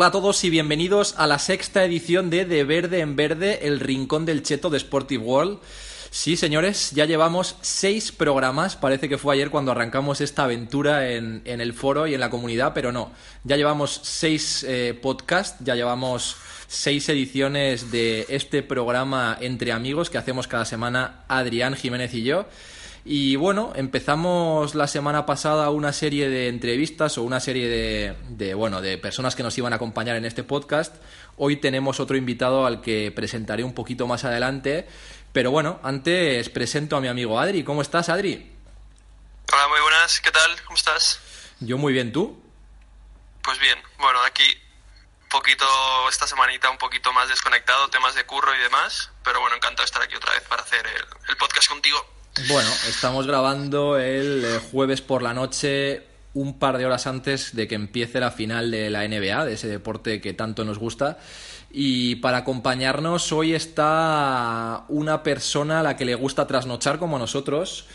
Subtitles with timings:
[0.00, 3.80] Hola a todos y bienvenidos a la sexta edición de De Verde en Verde, el
[3.80, 5.58] rincón del cheto de Sportive World.
[6.10, 11.42] Sí, señores, ya llevamos seis programas, parece que fue ayer cuando arrancamos esta aventura en,
[11.44, 13.12] el foro y en la comunidad, pero no,
[13.44, 16.34] ya llevamos seis eh, podcasts, ya llevamos
[16.66, 22.46] seis ediciones de este programa entre amigos que hacemos cada semana Adrián Jiménez y yo.
[23.12, 28.54] Y bueno, empezamos la semana pasada una serie de entrevistas o una serie de, de,
[28.54, 30.94] bueno, de personas que nos iban a acompañar en este podcast.
[31.36, 34.86] Hoy tenemos otro invitado al que presentaré un poquito más adelante.
[35.32, 37.64] Pero bueno, antes presento a mi amigo Adri.
[37.64, 38.56] ¿Cómo estás, Adri?
[39.52, 40.20] Hola, muy buenas.
[40.20, 40.62] ¿Qué tal?
[40.62, 41.18] ¿Cómo estás?
[41.58, 42.40] Yo muy bien, ¿tú?
[43.42, 43.82] Pues bien.
[43.98, 44.44] Bueno, aquí
[45.24, 45.66] un poquito,
[46.08, 49.10] esta semanita un poquito más desconectado, temas de curro y demás.
[49.24, 50.86] Pero bueno, encantado de estar aquí otra vez para hacer
[51.28, 52.19] el podcast contigo.
[52.48, 57.66] Bueno, estamos grabando el eh, jueves por la noche, un par de horas antes de
[57.66, 61.18] que empiece la final de la NBA, de ese deporte que tanto nos gusta.
[61.72, 67.86] Y para acompañarnos hoy está una persona a la que le gusta trasnochar como nosotros.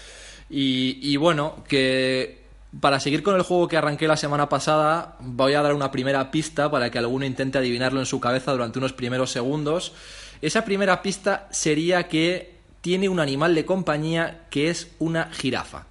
[0.50, 2.44] Y, y, bueno, que
[2.82, 6.30] para seguir con el juego que arranqué la semana pasada, voy a dar una primera
[6.30, 9.94] pista para que alguno intente adivinarlo en su cabeza durante unos primeros segundos.
[10.42, 12.55] Esa primera pista sería que
[12.86, 15.88] tiene un animal de compañía que es una jirafa.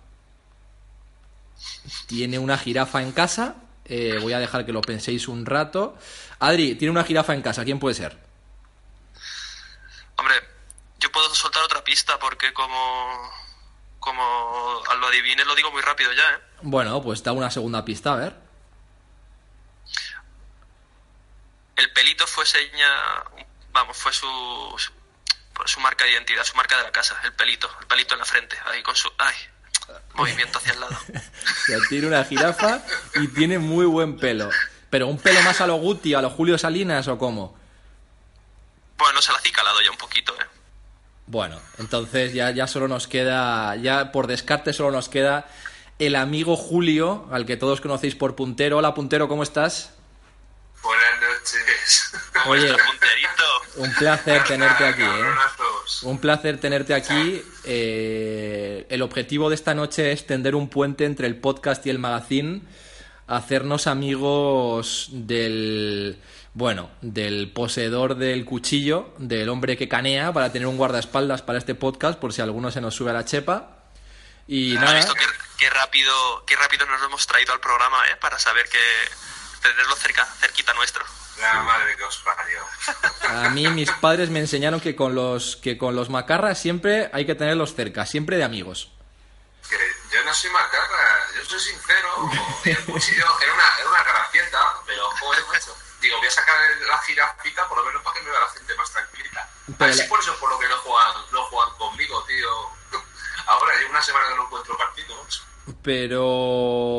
[2.06, 3.56] Tiene una jirafa en casa.
[3.84, 5.98] Eh, voy a dejar que lo penséis un rato.
[6.38, 7.64] Adri, tiene una jirafa en casa.
[7.64, 8.16] ¿Quién puede ser?
[10.14, 10.36] Hombre,
[11.00, 13.28] yo puedo soltar otra pista porque como
[13.98, 16.38] como lo adivines lo digo muy rápido ya, ¿eh?
[16.62, 18.36] Bueno, pues da una segunda pista, a ver.
[21.74, 22.88] El pelito fue seña,
[23.72, 24.28] vamos, fue su,
[25.66, 28.26] su marca de identidad, su marca de la casa, el pelito, el pelito en la
[28.26, 29.10] frente, ahí con su...
[29.18, 29.34] ¡Ay!
[30.14, 30.96] Movimiento hacia el lado.
[31.88, 32.82] tiene una jirafa
[33.16, 34.48] y tiene muy buen pelo.
[34.88, 37.58] ¿Pero un pelo más a lo Guti, a lo Julio Salinas o cómo?
[38.96, 40.46] Bueno, se la ha acicalado ya un poquito, ¿eh?
[41.26, 45.48] Bueno, entonces ya, ya solo nos queda, ya por descarte solo nos queda
[45.98, 48.78] el amigo Julio, al que todos conocéis por Puntero.
[48.78, 49.94] Hola Puntero, ¿cómo estás?
[51.44, 52.12] Noches.
[52.46, 53.44] Oye, punterito?
[53.76, 55.34] Un placer tenerte aquí, ¿eh?
[56.02, 57.44] Un placer tenerte aquí.
[57.64, 61.98] Eh, el objetivo de esta noche es tender un puente entre el podcast y el
[61.98, 62.62] magazine,
[63.26, 66.18] hacernos amigos del
[66.54, 71.74] bueno, del poseedor del cuchillo, del hombre que canea, para tener un guardaespaldas para este
[71.74, 73.84] podcast, por si alguno se nos sube a la chepa.
[74.48, 74.94] Y nada.
[74.94, 75.14] visto
[75.58, 78.16] qué, rápido, qué rápido nos lo hemos traído al programa, ¿eh?
[78.18, 78.78] Para saber que
[79.60, 81.04] tenerlo cerca, cerquita nuestro.
[81.40, 82.60] La madre que os parió.
[83.28, 87.26] A mí mis padres me enseñaron que con los que con los macarras siempre hay
[87.26, 88.92] que tenerlos cerca, siempre de amigos.
[89.68, 89.76] Que
[90.12, 92.30] yo no soy macarra, yo soy sincero.
[92.64, 95.76] El cuchillo era una, era una gracieta, pero joder, macho.
[96.00, 96.56] Digo, voy a sacar
[96.86, 99.48] la jirafita por lo menos para que me vea la gente más tranquila.
[99.78, 102.70] Pero Así por eso es por lo que no juegan, no juegan conmigo, tío.
[103.46, 105.42] Ahora llevo una semana que no encuentro partido, macho.
[105.82, 106.22] Pero.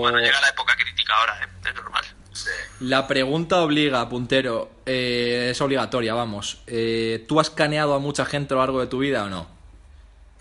[0.02, 1.48] Bueno, llega la época crítica ahora, ¿eh?
[1.70, 2.16] es normal.
[2.82, 6.62] La pregunta obliga, puntero, eh, es obligatoria, vamos.
[6.68, 9.48] Eh, ¿Tú has caneado a mucha gente a lo largo de tu vida o no?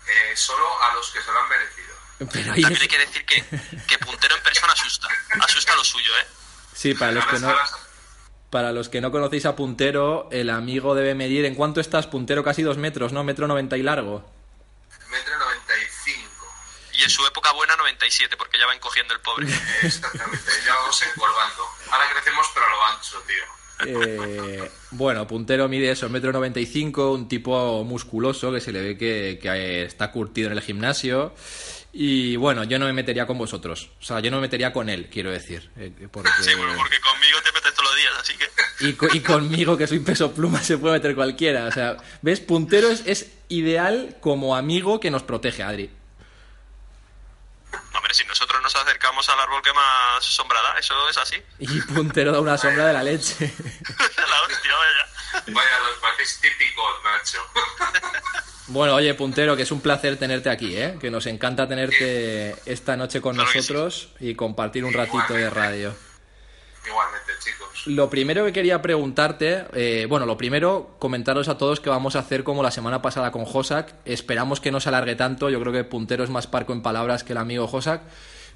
[0.07, 1.95] Eh, solo a los que se lo han merecido.
[2.17, 3.43] Pero También hay que decir que,
[3.87, 5.07] que puntero en persona asusta.
[5.41, 6.27] Asusta lo suyo, ¿eh?
[6.73, 7.53] Sí, para los que no...
[8.49, 11.43] Para los que no conocéis a Puntero, el amigo debe medir...
[11.43, 12.41] ¿En cuánto estás, Puntero?
[12.43, 13.23] Casi dos metros, ¿no?
[13.23, 14.23] Metro noventa y largo.
[15.09, 16.45] Metro noventa y cinco.
[16.89, 19.47] Y en su época buena 97, porque ya va encogiendo el pobre.
[19.81, 21.69] Exactamente, ya vamos encorvando.
[21.91, 23.43] Ahora crecemos, pero a lo ancho, tío.
[23.85, 28.81] Eh, bueno, puntero mide eso, metro noventa y cinco, un tipo musculoso que se le
[28.81, 31.33] ve que, está curtido en el gimnasio.
[31.93, 33.89] Y bueno, yo no me metería con vosotros.
[34.01, 35.69] O sea, yo no me metería con él, quiero decir.
[35.77, 36.29] Eh, porque...
[36.41, 39.17] Sí, bueno, porque conmigo te metes todos los días, así que.
[39.17, 41.67] Y, conmigo, que soy peso pluma, se puede meter cualquiera.
[41.67, 42.41] O sea, ¿ves?
[42.41, 45.89] Puntero es, es ideal como amigo que nos protege, Adri.
[48.15, 51.35] Si nosotros nos acercamos al árbol que más sombra da, eso es así.
[51.59, 53.53] Y puntero da una sombra de la leche.
[53.67, 55.53] la hostia, vaya.
[55.53, 57.45] Vaya, los típicos, macho.
[58.67, 60.97] Bueno, oye, puntero, que es un placer tenerte aquí, ¿eh?
[60.99, 65.95] Que nos encanta tenerte esta noche con nosotros y compartir un ratito de radio.
[66.87, 67.87] Igualmente, chicos.
[67.87, 72.19] Lo primero que quería preguntarte, eh, bueno, lo primero, comentaros a todos que vamos a
[72.19, 73.93] hacer como la semana pasada con Josak.
[74.05, 77.23] Esperamos que no se alargue tanto, yo creo que Puntero es más parco en palabras
[77.23, 78.01] que el amigo Josak,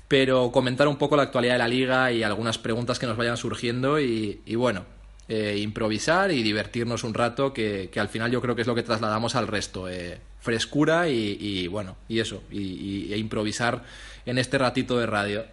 [0.08, 3.38] pero comentar un poco la actualidad de la liga y algunas preguntas que nos vayan
[3.38, 4.86] surgiendo y, bueno,
[5.28, 8.84] eh, improvisar y divertirnos un rato, que, al final yo creo que es lo que
[8.84, 9.88] trasladamos al resto.
[9.90, 13.84] Eh, frescura y, bueno, y eso, y, e improvisar
[14.26, 15.46] en este ratito de radio.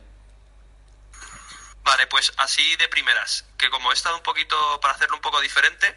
[1.86, 5.40] Vale, pues así de primeras, que como he estado un poquito, para hacerlo un poco
[5.40, 5.96] diferente,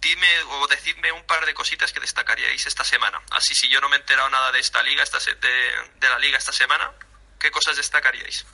[0.00, 3.20] dime o decidme un par de cositas que destacaríais esta semana.
[3.32, 6.08] Así si yo no me he enterado nada de esta liga, esta se- de, de
[6.08, 6.92] la liga esta semana,
[7.40, 8.46] ¿qué cosas destacaríais?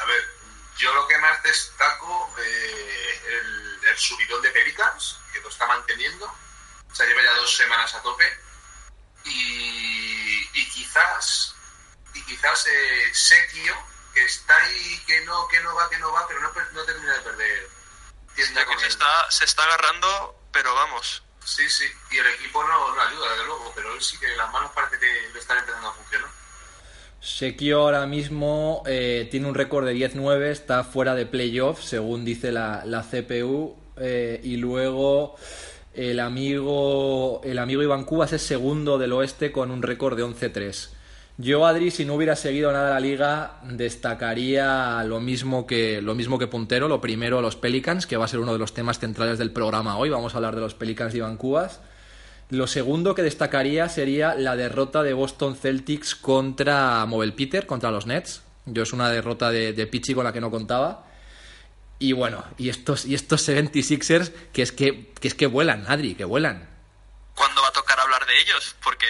[0.00, 0.24] A ver,
[0.78, 6.26] yo lo que más destaco, eh, el, el subidón de Pelicans, que lo está manteniendo.
[6.90, 8.38] O sea, lleva ya dos semanas a tope.
[9.24, 11.54] Y, y quizás,
[12.14, 16.26] y quizás eh, Sekio, que está ahí, que no, que no va, que no va,
[16.28, 17.70] pero no, termina de perder.
[18.34, 18.92] tienda con se él.
[18.92, 21.22] está, se está agarrando, pero vamos.
[21.44, 24.50] Sí, sí, y el equipo no, no ayuda, desde luego, pero él sí que las
[24.52, 26.30] manos parece que le están empezando a funcionar.
[27.20, 32.52] Sekio ahora mismo eh, tiene un récord de 10-9, está fuera de playoff, según dice
[32.52, 33.76] la, la CPU.
[33.96, 35.36] eh, y luego
[35.94, 40.90] el amigo, el amigo Iván Cubas es segundo del oeste con un récord de 11-3.
[41.36, 46.38] Yo, Adri, si no hubiera seguido nada la liga, destacaría lo mismo que lo mismo
[46.38, 46.86] que puntero.
[46.86, 49.96] Lo primero, los Pelicans, que va a ser uno de los temas centrales del programa
[49.98, 50.10] hoy.
[50.10, 51.80] Vamos a hablar de los Pelicans de Iván Cubas.
[52.50, 58.06] Lo segundo que destacaría sería la derrota de Boston Celtics contra Mobile Peter, contra los
[58.06, 58.42] Nets.
[58.66, 61.06] Yo es una derrota de, de Pichi con la que no contaba.
[61.98, 66.14] Y bueno, y estos, y estos 76ers que es que, que es que vuelan, Adri,
[66.14, 66.68] que vuelan.
[67.34, 68.76] ¿Cuándo va a tocar hablar de ellos?
[68.84, 69.06] Porque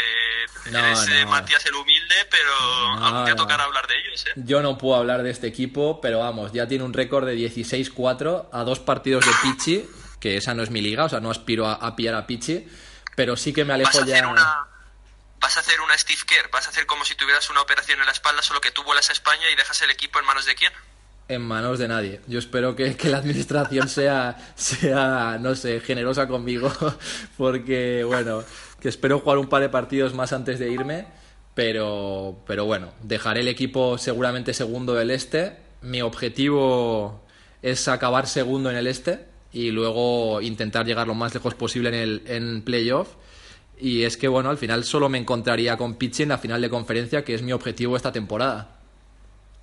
[0.70, 1.30] No, eres eh, no.
[1.30, 2.50] Matías el humilde, pero
[2.96, 4.32] No, algún día tocará hablar de ellos, ¿eh?
[4.36, 8.48] Yo no puedo hablar de este equipo, pero vamos, ya tiene un récord de 16-4
[8.52, 9.88] a dos partidos de Pichi,
[10.20, 12.66] que esa no es mi liga, o sea, no aspiro a, a pillar a Pichi,
[13.14, 14.26] pero sí que me alejo ya.
[14.28, 14.66] una...
[15.40, 18.06] Vas a hacer una Steve Kerr, vas a hacer como si tuvieras una operación en
[18.06, 20.54] la espalda, solo que tú vuelas a España y dejas el equipo en manos de
[20.54, 20.72] quién.
[21.28, 22.20] en manos de nadie.
[22.26, 26.72] Yo espero que, que la administración sea, sea, no sé, generosa conmigo,
[27.36, 28.42] porque, bueno,
[28.84, 31.06] que espero jugar un par de partidos más antes de irme,
[31.54, 35.56] pero, pero bueno, dejaré el equipo seguramente segundo del este.
[35.80, 37.26] Mi objetivo
[37.62, 41.94] es acabar segundo en el este y luego intentar llegar lo más lejos posible en
[41.94, 43.08] el en playoff.
[43.78, 46.68] Y es que, bueno, al final solo me encontraría con Pichi en la final de
[46.68, 48.80] conferencia, que es mi objetivo esta temporada.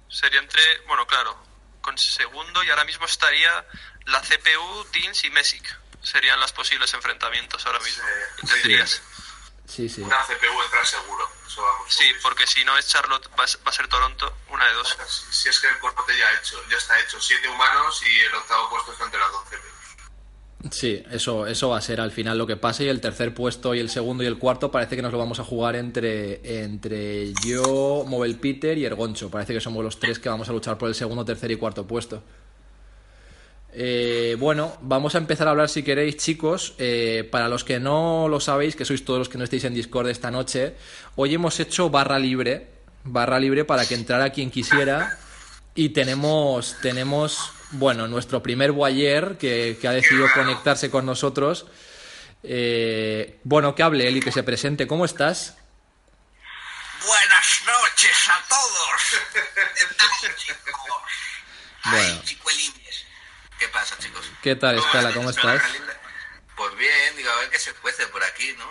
[0.10, 1.38] Sería entre, bueno, claro,
[1.82, 3.68] con segundo y ahora mismo estaría
[4.08, 5.78] la CPU, Teams y Messick.
[6.02, 8.04] Serían los posibles enfrentamientos ahora mismo.
[8.40, 8.90] Sí, tendrías.
[8.90, 9.11] Sí,
[9.90, 10.02] sí.
[10.02, 11.94] Una CPU entra seguro, eso vamos.
[11.94, 14.74] Sí, porque si no es Charlotte, va a ser- va a ser Toronto, una de
[14.74, 14.98] dos.
[15.08, 18.34] Si, si es que el corte ya, hecho, ya está hecho, siete humanos y el
[18.36, 19.72] octavo puesto está entre las dos CPUs.
[20.72, 23.74] Sí, eso, eso va a ser al final lo que pase y el tercer puesto
[23.74, 27.34] y el segundo y el cuarto parece que nos lo vamos a jugar entre, entre
[27.44, 29.32] yo, Mobile Peter y Ergoncho.
[29.32, 31.88] Parece que somos los tres que vamos a luchar por el segundo, tercer y cuarto
[31.88, 32.24] puesto.
[33.74, 36.74] Eh, bueno, vamos a empezar a hablar si queréis, chicos.
[36.78, 39.74] Eh, para los que no lo sabéis, que sois todos los que no estéis en
[39.74, 40.76] Discord esta noche,
[41.16, 42.68] hoy hemos hecho barra libre,
[43.04, 45.18] barra libre para que entrara quien quisiera.
[45.74, 51.66] Y tenemos, tenemos, bueno, nuestro primer Boyer que, que ha decidido conectarse con nosotros.
[52.44, 54.88] Eh, bueno, que hable él y que se presente.
[54.88, 55.58] ¿Cómo estás?
[57.06, 59.02] Buenas noches a todos.
[59.34, 60.62] ¿Qué tal, chicos?
[61.86, 62.22] Bueno.
[63.62, 64.26] ¿Qué pasa, chicos?
[64.42, 65.14] ¿Qué tal, Escala?
[65.14, 65.62] ¿Cómo estás?
[66.58, 68.66] Pues bien, digo, a ver qué se cuece por aquí, ¿no?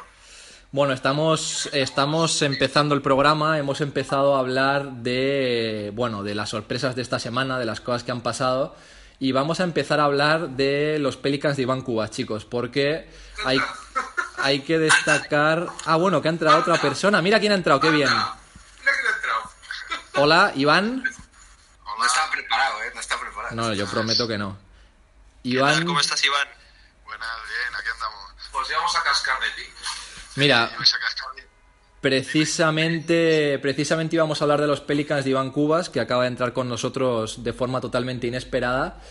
[0.72, 6.96] Bueno, estamos, estamos empezando el programa, hemos empezado a hablar de, bueno, de las sorpresas
[6.96, 8.74] de esta semana, de las cosas que han pasado,
[9.20, 13.08] y vamos a empezar a hablar de los Pelicans de Iván Cubas, chicos, porque
[13.44, 13.60] hay,
[14.38, 15.68] hay que destacar...
[15.84, 17.22] Ah, bueno, que ha entrado otra persona.
[17.22, 18.10] Mira quién ha entrado, qué bien.
[20.16, 21.04] Hola, Iván.
[21.04, 22.90] No está preparado, ¿eh?
[22.92, 23.54] No está preparado.
[23.54, 24.69] No, yo prometo que no.
[25.42, 25.72] ¿Qué tal?
[25.72, 26.48] Iván, ¿Cómo estás, Iván?
[27.04, 28.50] Buenas, bien, aquí andamos.
[28.52, 29.68] Pues ya vamos a cascar de ti.
[30.36, 30.70] mira.
[32.00, 36.54] Precisamente, precisamente íbamos a hablar de los Pelicans de Iván Cubas, que acaba de entrar
[36.54, 39.02] con nosotros de forma totalmente inesperada,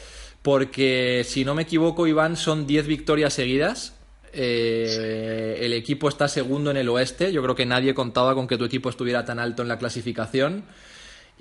[0.42, 3.94] porque si no me equivoco, Iván, son 10 victorias seguidas.
[4.34, 7.32] Eh, el equipo está segundo en el oeste.
[7.32, 10.66] Yo creo que nadie contaba con que tu equipo estuviera tan alto en la clasificación.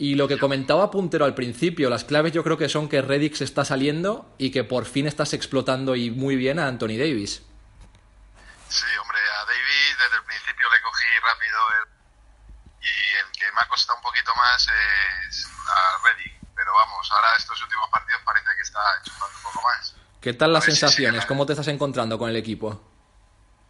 [0.01, 3.35] Y lo que comentaba Puntero al principio, las claves yo creo que son que Reddick
[3.35, 7.43] se está saliendo y que por fin estás explotando y muy bien a Anthony Davis.
[8.69, 13.61] Sí, hombre, a David desde el principio le cogí rápido el- y el que me
[13.61, 14.69] ha costado un poquito más
[15.29, 16.33] es a Reddick.
[16.55, 19.95] Pero vamos, ahora estos últimos partidos parece que está chupando un poco más.
[20.21, 21.27] ¿Qué tal las si sensaciones?
[21.27, 22.71] ¿Cómo te estás encontrando con el equipo?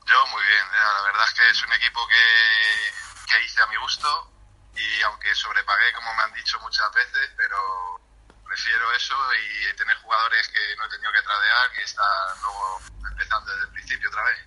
[0.06, 3.66] Yo muy bien, eh, la verdad es que es un equipo que, que hice a
[3.68, 4.30] mi gusto
[4.78, 8.00] y aunque sobrepagué como me han dicho muchas veces, pero
[8.46, 12.80] prefiero eso y tener jugadores que no he tenido que tradear, que están luego
[13.10, 14.38] empezando desde el principio otra vez.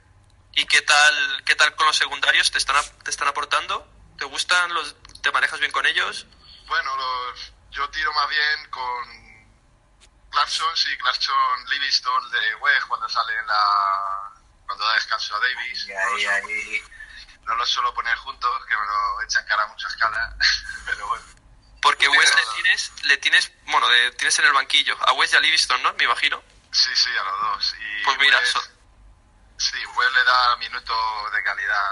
[0.53, 2.51] ¿Y qué tal, qué tal con los secundarios?
[2.51, 3.87] ¿Te están, te están aportando?
[4.17, 4.73] ¿Te gustan?
[4.73, 6.25] Los, ¿Te manejas bien con ellos?
[6.67, 9.31] Bueno, los, yo tiro más bien con
[10.31, 14.33] Clarkson, sí, Clarkson Livingston de West cuando sale en la.
[14.65, 15.87] cuando da descanso a Davis.
[15.87, 16.83] Y ahí, ahí.
[17.45, 20.35] No los suelo poner juntos, que me lo echan cara a mucha escala,
[20.85, 21.25] pero bueno.
[21.81, 25.33] Porque Tú West le tienes- le tienes, bueno, le tienes en el banquillo a West
[25.33, 25.93] y a Livingston, ¿no?
[25.93, 26.41] Me imagino.
[26.71, 27.75] Sí, sí, a los dos.
[27.79, 28.61] Y Pues mira, West- so-
[29.57, 31.83] Sí, West le da minutos de calidad.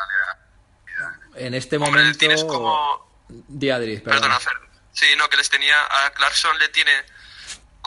[0.87, 2.17] le da- En este hombre, momento...
[2.19, 3.25] tienes como...
[3.29, 4.21] Di, Adri, perdona.
[4.21, 4.69] Perdona, Fer.
[4.91, 7.05] Sí, no, que les tenía a Clarkson le tiene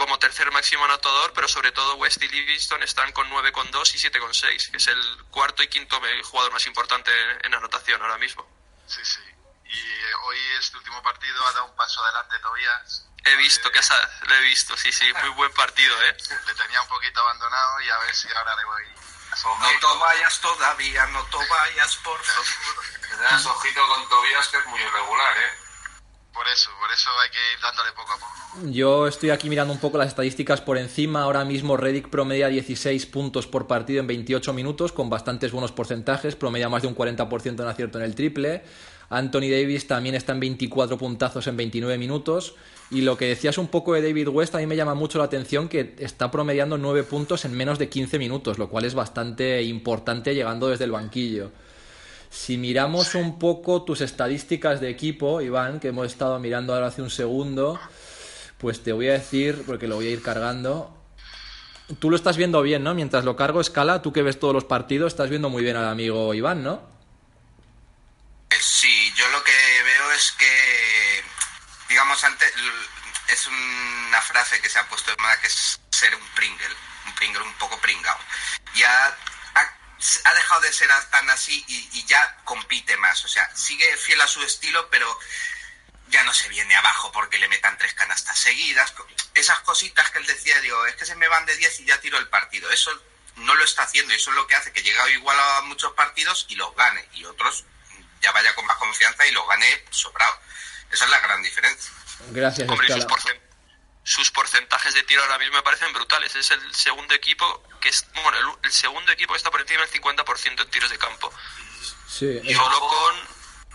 [0.02, 4.71] como tercer máximo anotador, pero sobre todo West y Livingston están con 9,2 y 7,6,
[4.73, 7.12] que es el cuarto y quinto jugador más importante
[7.47, 8.44] en anotación ahora mismo.
[8.88, 9.21] Sí, sí.
[9.64, 13.06] Y eh, hoy este último partido ha dado un paso adelante Tobías.
[13.25, 16.16] He visto, Eh, que esa- lo he visto, sí, sí, muy buen partido, ¿eh?
[16.47, 19.99] Le tenía un poquito abandonado y a ver si ahora le voy a No te
[20.00, 22.85] vayas todavía, no te vayas, por favor.
[23.09, 25.59] Te das ojito con Tobías, que es muy irregular, ¿eh?
[26.32, 28.70] Por eso, por eso hay que ir dándole poco a poco.
[28.70, 31.22] Yo estoy aquí mirando un poco las estadísticas por encima.
[31.22, 36.36] Ahora mismo Reddick promedia 16 puntos por partido en 28 minutos, con bastantes buenos porcentajes.
[36.36, 38.62] Promedia más de un 40% en acierto en el triple.
[39.10, 42.54] Anthony Davis también está en 24 puntazos en 29 minutos.
[42.90, 45.24] Y lo que decías un poco de David West, a mí me llama mucho la
[45.24, 49.62] atención que está promediando 9 puntos en menos de 15 minutos, lo cual es bastante
[49.62, 51.50] importante llegando desde el banquillo.
[52.32, 57.02] Si miramos un poco tus estadísticas de equipo, Iván, que hemos estado mirando ahora hace
[57.02, 57.78] un segundo,
[58.56, 60.96] pues te voy a decir, porque lo voy a ir cargando.
[62.00, 62.94] Tú lo estás viendo bien, ¿no?
[62.94, 65.86] Mientras lo cargo, escala, tú que ves todos los partidos, estás viendo muy bien al
[65.86, 66.80] amigo Iván, ¿no?
[68.48, 69.52] Eh, Sí, yo lo que
[69.84, 71.22] veo es que,
[71.90, 72.50] digamos, antes
[73.30, 77.14] es una frase que se ha puesto de moda que es ser un Pringle, un
[77.14, 78.16] Pringle un poco pringao.
[78.74, 79.16] Ya
[80.25, 84.21] ha, dejado de ser tan así y, y ya compite más, o sea, sigue fiel
[84.21, 85.18] a su estilo, pero
[86.12, 88.92] ya no se viene abajo porque le metan tres canastas seguidas.
[89.35, 92.00] Esas cositas que él decía, digo, es que se me van de 10 y ya
[92.00, 92.71] tiro el partido.
[92.71, 92.90] Eso
[93.37, 95.92] no lo está haciendo y eso es lo que hace que llegue igual a muchos
[95.94, 97.64] partidos y los gane y otros
[98.21, 100.38] ya vaya con más confianza y los gane sobrado.
[100.90, 101.90] Esa es la gran diferencia.
[102.30, 102.88] Gracias, Hombre,
[104.04, 106.35] sus, porcentajes de tiro ahora mismo me parecen brutales.
[106.37, 109.82] Es el segundo equipo que es, bueno, el, el segundo equipo que está por encima
[109.85, 111.32] del 50% en tiros de campo.
[112.09, 113.28] Sí, Y Solo ojo- con,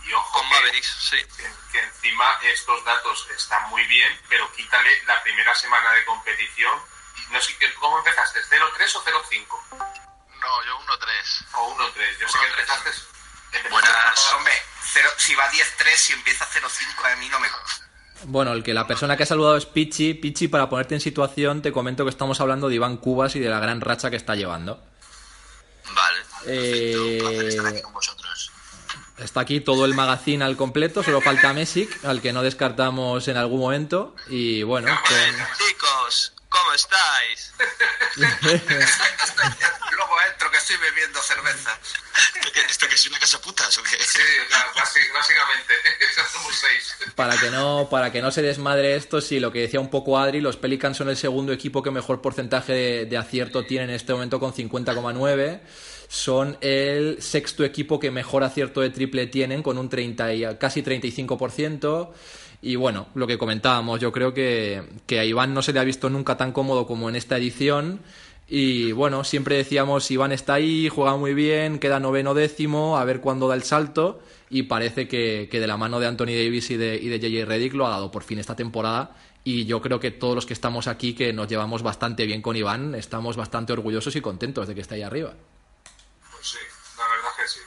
[0.08, 1.16] Y ojo con que- Mavericks, sí.
[1.36, 6.80] que, que encima estos datos están muy bien, pero quítale la primera semana de competición.
[7.30, 8.42] No sé, ¿cómo empezaste?
[8.44, 9.62] ¿0-3 o 0-5?
[10.40, 11.46] No, yo 1-3.
[11.54, 12.18] O 1-3.
[12.18, 12.50] Yo sé que 1-3.
[12.50, 12.90] empezaste...
[12.90, 14.32] empezaste Buenas.
[14.34, 17.48] Hombre, cero- si va 10-3 y empieza 0-5 a mí no me...
[18.24, 20.14] Bueno, el que la persona que ha saludado es Pichi.
[20.14, 23.48] Pichi, para ponerte en situación, te comento que estamos hablando de Iván Cubas y de
[23.48, 24.82] la gran racha que está llevando.
[25.94, 26.18] Vale.
[26.46, 28.52] Eh, Perfecto, un placer estar aquí con vosotros.
[29.18, 33.36] Está aquí todo el magazine al completo, solo falta Mesic, al que no descartamos en
[33.36, 34.14] algún momento.
[34.28, 37.52] Y bueno, con- Chicos, ¿cómo estáis?
[40.68, 41.70] Estoy bebiendo cerveza.
[42.36, 43.96] ¿Esto que, esto que es una casa putas o qué?
[44.04, 44.20] Sí,
[45.14, 45.72] básicamente.
[46.30, 46.94] Somos seis.
[47.14, 50.18] para que no para que no se desmadre esto, sí, lo que decía un poco
[50.18, 53.90] Adri, los Pelicans son el segundo equipo que mejor porcentaje de, de acierto tiene en
[53.92, 55.60] este momento con 50,9.
[56.06, 60.82] Son el sexto equipo que mejor acierto de triple tienen con un 30 y casi
[60.82, 62.10] 35%.
[62.60, 65.84] Y bueno, lo que comentábamos, yo creo que, que a Iván no se le ha
[65.84, 68.02] visto nunca tan cómodo como en esta edición.
[68.50, 73.20] Y bueno, siempre decíamos, Iván está ahí, juega muy bien, queda noveno décimo, a ver
[73.20, 74.22] cuándo da el salto.
[74.48, 77.44] Y parece que, que de la mano de Anthony Davis y de, y de JJ
[77.44, 79.14] Reddick lo ha dado por fin esta temporada.
[79.44, 82.56] Y yo creo que todos los que estamos aquí, que nos llevamos bastante bien con
[82.56, 85.34] Iván, estamos bastante orgullosos y contentos de que esté ahí arriba.
[86.32, 86.58] Pues sí,
[86.96, 87.60] la verdad que sí.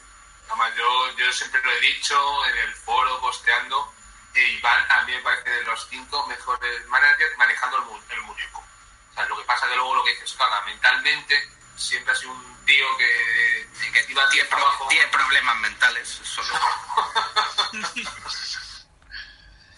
[0.50, 2.16] Además, yo, yo siempre lo he dicho
[2.52, 3.86] en el foro, posteando,
[4.34, 8.64] e Iván a mí me parece de los cinco mejores managers manejando el, el muñeco.
[9.12, 12.32] O sea, lo que pasa que luego lo que dices, claro, mentalmente siempre ha sido
[12.32, 14.88] un tío que, que iba Tiene, tiempo pro- abajo.
[14.90, 16.42] tiene problemas mentales, eso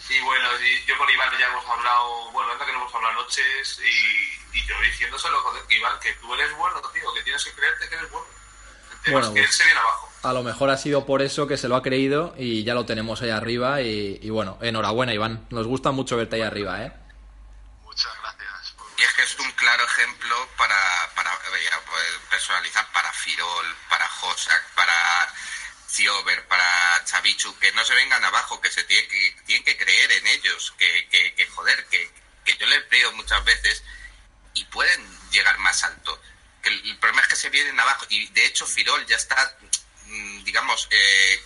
[0.10, 3.14] Y bueno, y yo con Iván ya hemos hablado, bueno, anda que no hemos hablado
[3.16, 7.44] noches y, y yo diciéndoselo, joder, que Iván, que tú eres bueno, tío, que tienes
[7.44, 8.28] que creerte que eres bueno.
[8.92, 10.10] El tema Bueno, es que pues- él se viene abajo.
[10.24, 12.86] A lo mejor ha sido por eso que se lo ha creído y ya lo
[12.86, 13.82] tenemos ahí arriba.
[13.82, 15.46] Y, y bueno, enhorabuena, Iván.
[15.50, 16.94] Nos gusta mucho verte ahí arriba, ¿eh?
[17.84, 18.72] Muchas gracias.
[18.78, 20.78] por- Y es que es un claro ejemplo para,
[21.16, 25.34] para eh, ya, pues, personalizar para Firol, para Josak, para
[25.88, 30.74] Ciober, para Chavichu, que no se vengan abajo, que se tienen que creer en ellos,
[30.78, 32.12] que, que, joder, que,
[32.58, 33.84] yo les veo muchas veces
[34.54, 35.02] y pueden
[35.32, 36.22] llegar más alto.
[36.64, 39.58] El, problema es que se vienen abajo y de hecho Firol ya está,
[40.06, 41.44] mm, digamos, eh,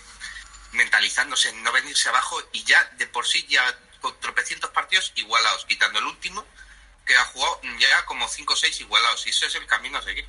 [0.71, 3.63] mentalizándose en no venirse abajo y ya de por sí ya
[4.01, 6.45] con tropecientos partidos igualados, quitando el último,
[7.05, 9.25] que ha jugado ya como 5 o 6 igualados.
[9.25, 10.27] Y ese es el camino a seguir.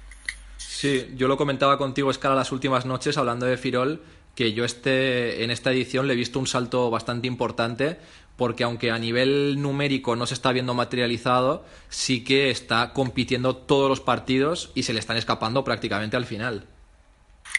[0.79, 4.01] Sí, yo lo comentaba contigo, Escala, las últimas noches, hablando de Firol,
[4.37, 7.99] que yo este, en esta edición le he visto un salto bastante importante,
[8.37, 13.89] porque aunque a nivel numérico no se está viendo materializado, sí que está compitiendo todos
[13.89, 16.69] los partidos y se le están escapando prácticamente al final.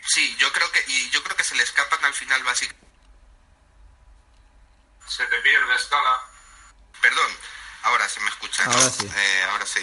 [0.07, 2.87] Sí, yo creo que, y yo creo que se le escapan al final básicamente.
[5.09, 6.19] Se te pierde escala.
[7.01, 7.31] Perdón,
[7.83, 8.63] ahora se me escucha.
[8.63, 8.71] ¿no?
[8.71, 9.05] Ahora sí.
[9.05, 9.81] Eh, ahora sí.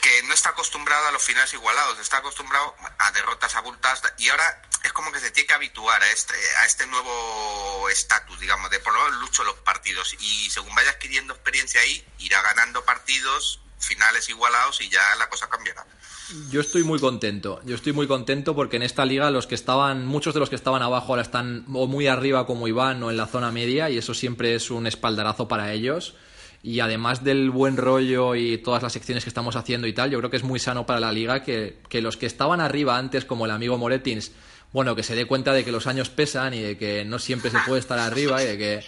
[0.00, 4.62] Que no está acostumbrado a los finales igualados, está acostumbrado a derrotas abultadas y ahora
[4.84, 8.78] es como que se tiene que habituar a este, a este nuevo estatus, digamos, de
[8.80, 13.60] por lo menos lucho los partidos y según vaya adquiriendo experiencia ahí, irá ganando partidos,
[13.78, 15.84] finales igualados y ya la cosa cambiará.
[16.50, 20.04] Yo estoy muy contento, yo estoy muy contento porque en esta liga los que estaban,
[20.04, 23.16] muchos de los que estaban abajo ahora están o muy arriba como Iván o en
[23.16, 26.14] la zona media y eso siempre es un espaldarazo para ellos.
[26.62, 30.18] Y además del buen rollo y todas las secciones que estamos haciendo y tal, yo
[30.18, 33.24] creo que es muy sano para la liga que, que los que estaban arriba antes,
[33.24, 34.32] como el amigo Moretins,
[34.72, 37.50] bueno, que se dé cuenta de que los años pesan y de que no siempre
[37.50, 38.84] se puede estar arriba y de que,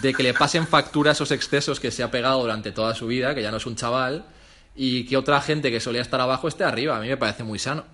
[0.00, 3.34] de que le pasen factura esos excesos que se ha pegado durante toda su vida,
[3.34, 4.24] que ya no es un chaval,
[4.74, 6.96] y que otra gente que solía estar abajo esté arriba.
[6.96, 7.84] A mí me parece muy sano.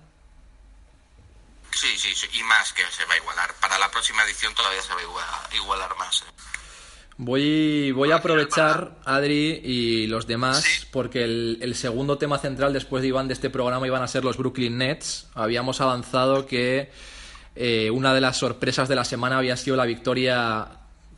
[1.73, 3.53] Sí, sí, sí, y más que se va a igualar.
[3.55, 6.21] Para la próxima edición todavía se va a igualar, igualar más.
[6.21, 6.50] ¿eh?
[7.23, 10.87] Voy, voy a aprovechar, Adri y los demás, Sí.
[10.91, 14.23] porque el, el segundo tema central después de Iván de este programa iban a ser
[14.23, 15.27] los Brooklyn Nets.
[15.35, 16.89] Habíamos avanzado que
[17.55, 20.67] eh, una de las sorpresas de la semana había sido la victoria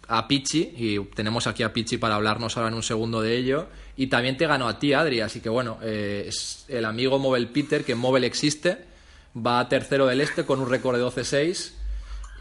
[0.10, 3.68] a Pichi, y tenemos aquí a Pichi para hablarnos ahora en un segundo de ello.
[3.96, 7.48] Y también te ganó a ti, Adri, así que bueno, eh, es el amigo Mobile
[7.48, 8.78] Peter, que en Mobile existe,
[9.38, 11.72] va a tercero del este con un récord de 12-6.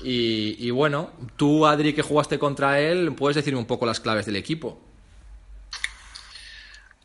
[0.02, 4.36] Y, bueno, tú, Adri, que jugaste contra él, puedes decirme un poco las claves del
[4.36, 4.80] equipo.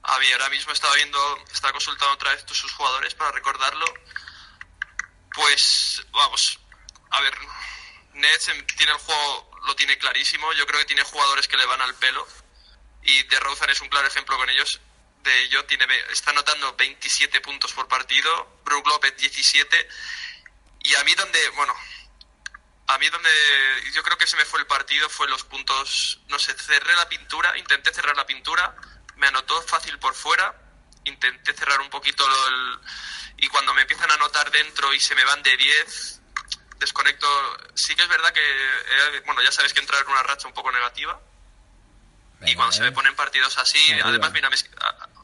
[0.04, 1.20] A ver, ahora mismo estaba viendo,
[1.52, 3.86] estaba consultando otra vez sus jugadores para recordarlo.
[5.34, 6.60] Pues, vamos,
[7.12, 7.34] a ver,
[8.14, 10.52] Nets em- tiene el juego, lo tiene clarísimo.
[10.54, 12.28] Yo creo que tiene jugadores que le van al pelo.
[13.04, 14.80] Y DeRozan es un claro ejemplo con ellos.
[15.24, 18.60] De ello, tiene, está anotando 27 puntos por partido.
[18.66, 19.88] Brook López 17.
[20.84, 21.74] Y a mí donde, bueno,
[22.88, 23.30] a mí donde
[23.94, 27.08] yo creo que se me fue el partido fue los puntos, no sé, cerré la
[27.10, 28.76] pintura, intenté cerrar la pintura,
[29.18, 30.56] me anotó fácil por fuera,
[31.04, 32.80] intenté cerrar un poquito lo- el-
[33.38, 36.22] y cuando me empiezan a anotar dentro y se me van de 10,
[36.78, 37.28] desconecto.
[37.76, 40.54] Sí que es verdad que, eh, bueno, ya sabes que entrar en una racha un
[40.54, 41.20] poco negativa.
[42.46, 44.58] Y cuando se me ponen partidos así, además, mira, me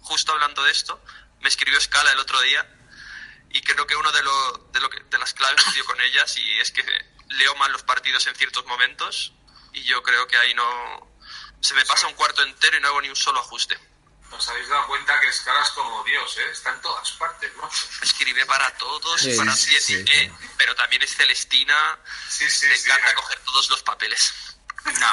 [0.02, 1.04] justo hablando de esto,
[1.42, 2.68] me escribió Scala el otro día
[3.52, 6.00] y creo que uno de, lo, de, lo que, de las claves que dio con
[6.02, 6.84] ellas y es que
[7.38, 9.34] leo mal los partidos en ciertos momentos
[9.74, 11.12] y yo creo que ahí no
[11.62, 13.78] se me pasa un cuarto entero y no hago ni un solo ajuste.
[14.32, 16.50] Os habéis dado cuenta que Escala es como Dios, ¿eh?
[16.52, 17.70] Está en todas partes, ¿no?
[18.02, 20.06] Escribe para todos, Sí, para sí, sí, sí.
[20.12, 22.90] eh, pero también es Celestina, Sí, sí, le sí.
[22.90, 24.34] encanta coger todos los papeles.
[24.86, 25.12] No,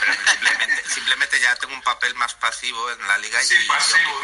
[0.00, 3.40] pero simplemente, simplemente ya tengo un papel más pasivo en la liga.
[3.42, 4.22] Sí, y yo- pasivo.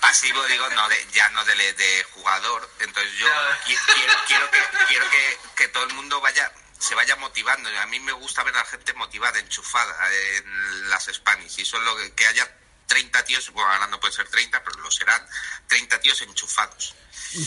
[0.00, 3.26] pasivo digo no de, ya no de, de jugador entonces yo
[3.66, 7.86] qui- quiero, quiero que quiero que, que todo el mundo vaya se vaya motivando a
[7.86, 11.82] mí me gusta ver a la gente motivada enchufada en las Spanish y eso es
[11.82, 12.48] lo que, que haya
[12.88, 15.22] 30 tíos bueno ahora no pueden ser 30 pero lo serán
[15.68, 16.94] 30 tíos enchufados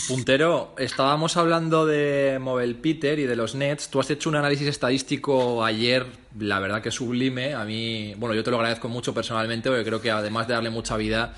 [0.06, 3.88] Puntero, estábamos hablando de Mobile Peter y de los Nets.
[3.88, 6.06] Tú has hecho un análisis estadístico ayer,
[6.38, 7.54] la verdad que sublime.
[7.54, 10.70] A mí, bueno, yo te lo agradezco mucho personalmente, porque creo que además de darle
[10.70, 11.34] mucha vida,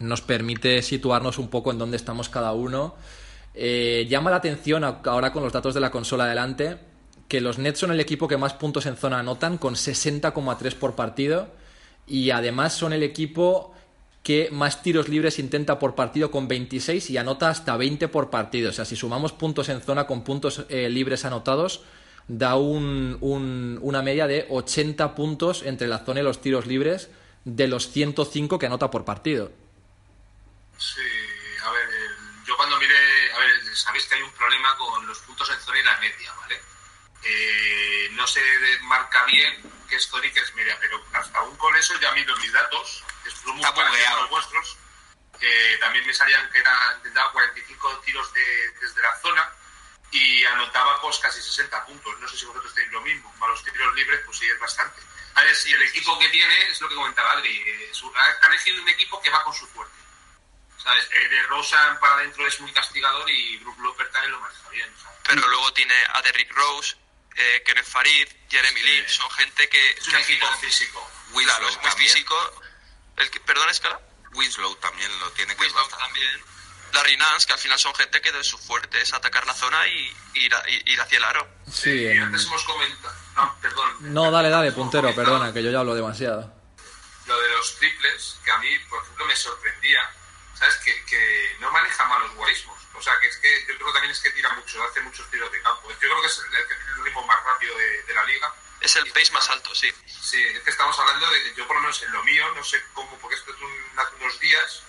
[0.00, 2.94] nos permite situarnos un poco en dónde estamos cada uno.
[3.54, 6.78] Eh, llama la atención ahora con los datos de la consola delante
[7.26, 10.94] que los Nets son el equipo que más puntos en zona anotan, con 60,3 por
[10.94, 11.48] partido.
[12.08, 13.74] Y además son el equipo
[14.22, 18.70] que más tiros libres intenta por partido con 26 y anota hasta 20 por partido.
[18.70, 21.82] O sea, si sumamos puntos en zona con puntos eh, libres anotados,
[22.26, 27.08] da un- un- una media de 80 puntos entre la zona y los tiros libres
[27.44, 29.50] de los 105 que anota por partido.
[30.76, 31.00] Sí,
[31.64, 31.88] a ver,
[32.46, 32.94] yo cuando miré,
[33.34, 36.32] a ver, sabéis que hay un problema con los puntos en zona y la media,
[36.38, 36.56] ¿vale?
[37.24, 38.40] Eh, no se
[38.82, 42.52] marca bien qué es qué es media, pero hasta aún con eso ya miro mis
[42.52, 44.76] datos, que son muy parecidos a los vuestros,
[45.38, 49.52] que también me salían que era, intentaba 45 tiros de- desde la zona
[50.10, 52.18] y anotaba pues casi 60 puntos.
[52.20, 55.00] No sé si vosotros tenéis lo mismo, a los tiros libres pues sí es bastante.
[55.34, 58.44] A ver, si el equipo que tiene es lo que comentaba Adri, eh, su- ha
[58.44, 59.94] ha elegido un equipo que va con su suerte.
[60.82, 61.08] ¿Sabes?
[61.12, 64.94] Eh, de Rosen para adentro es muy castigador y Brook López también lo maneja bien.
[65.02, 65.18] ¿sabes?
[65.24, 66.96] Pero luego tiene a Derrick Rose,
[67.38, 68.86] eh, Kenneth Farid, Jeremy Sí.
[68.86, 69.90] Lin, son gente que...
[69.92, 71.10] Es un que equipo final- físico.
[71.32, 72.10] Winslow Claro, es muy también.
[72.12, 72.62] físico.
[73.16, 74.00] El que, ¿Perdón, Escala?
[74.32, 76.04] Winslow también lo tiene que Winslow bastante.
[76.04, 76.44] también.
[76.92, 79.86] Larry Nance, que al final son gente que de su fuerte es atacar la zona
[79.86, 81.46] y ir, a- y- ir hacia el aro.
[81.70, 83.14] Sí, Y en- antes hemos comentado.
[83.36, 83.96] No, perdón.
[84.00, 86.52] No, dale, dale, puntero, perdona, que yo ya hablo demasiado.
[87.26, 90.00] Lo de los triples, que a mí, por ejemplo, me sorprendía.
[90.54, 90.74] ¿Sabes?
[90.76, 92.77] Que, que no maneja mal los guarismos.
[92.94, 95.30] O sea, que es que yo creo que también es que tira mucho, hace muchos
[95.30, 95.90] tiros de campo.
[95.90, 98.52] Yo creo que es el, que tiene el ritmo más rápido de, de la liga.
[98.80, 99.92] Es el pace más alto, sí.
[100.06, 102.82] Sí, es que estamos hablando de, yo por lo menos en lo mío, no sé
[102.94, 104.82] cómo, porque esto es un- hace unos días,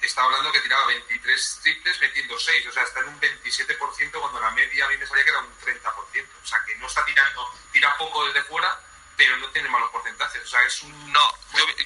[0.00, 4.40] estaba hablando que tiraba 23 triples metiendo 6, o sea, está en un 27% cuando
[4.40, 7.04] la media a mí me salía que era un 30%, o sea, que no está
[7.06, 8.80] tirando, tira poco desde fuera,
[9.16, 11.12] pero no tiene malos porcentajes, o sea, es un...
[11.12, 11.84] No, yo, yo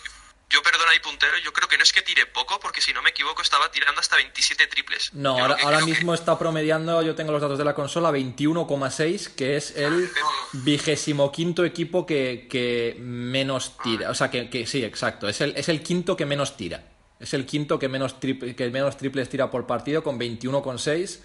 [0.63, 3.11] perdona ahí, puntero, yo creo que no es que tire poco, porque si no me
[3.11, 5.11] equivoco estaba tirando hasta 27 triples.
[5.13, 7.75] No, Yo ahora, que ahora que- mismo está promediando, yo tengo los datos de la
[7.75, 10.09] consola, 21,6, que es el
[10.53, 14.11] vigésimo quinto equipo que, que menos tira.
[14.11, 16.83] O sea, que, que sí, exacto, es el, es el quinto que menos tira.
[17.21, 21.21] Es el quinto que menos, trip- que menos triples tira por partido, con 21,6.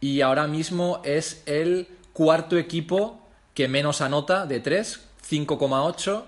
[0.00, 6.26] Y ahora mismo es el cuarto equipo que menos anota de 3, 5,8.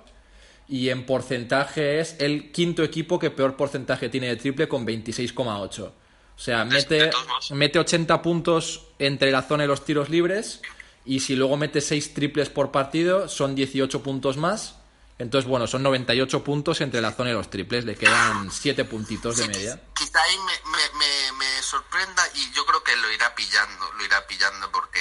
[0.67, 5.93] Y en porcentaje es el quinto equipo que peor porcentaje tiene de triple con 26,8.
[6.37, 7.11] O sea, mete,
[7.51, 10.63] mete 80 puntos entre la zona y los tiros libres.
[11.05, 14.77] Y si luego mete 6 triples por partido, son 18 puntos más.
[15.19, 17.85] Entonces, bueno, son 98 puntos entre la zona y los triples.
[17.85, 19.81] Le quedan 7 puntitos de Sí, media.
[19.95, 24.05] Quizá ahí me, me, me, me sorprenda y yo creo que lo irá pillando, lo
[24.05, 24.99] irá pillando porque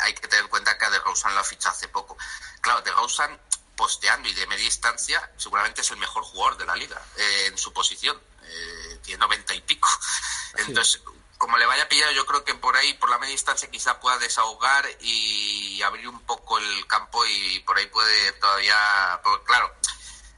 [0.00, 2.16] hay que tener en cuenta que a DeRozan lo ha fichado hace poco.
[2.60, 3.36] Claro, DeRozan
[3.78, 7.56] posteando y de media distancia seguramente es el mejor jugador de la liga eh, en
[7.56, 8.20] su posición.
[8.42, 9.88] Eh, tiene 90 y pico.
[10.56, 11.00] Entonces,
[11.38, 14.00] como le vaya a pillar, yo creo que por ahí, por la media distancia, quizá
[14.00, 19.20] pueda desahogar y abrir un poco el campo y por ahí puede todavía...
[19.22, 19.72] Porque, claro,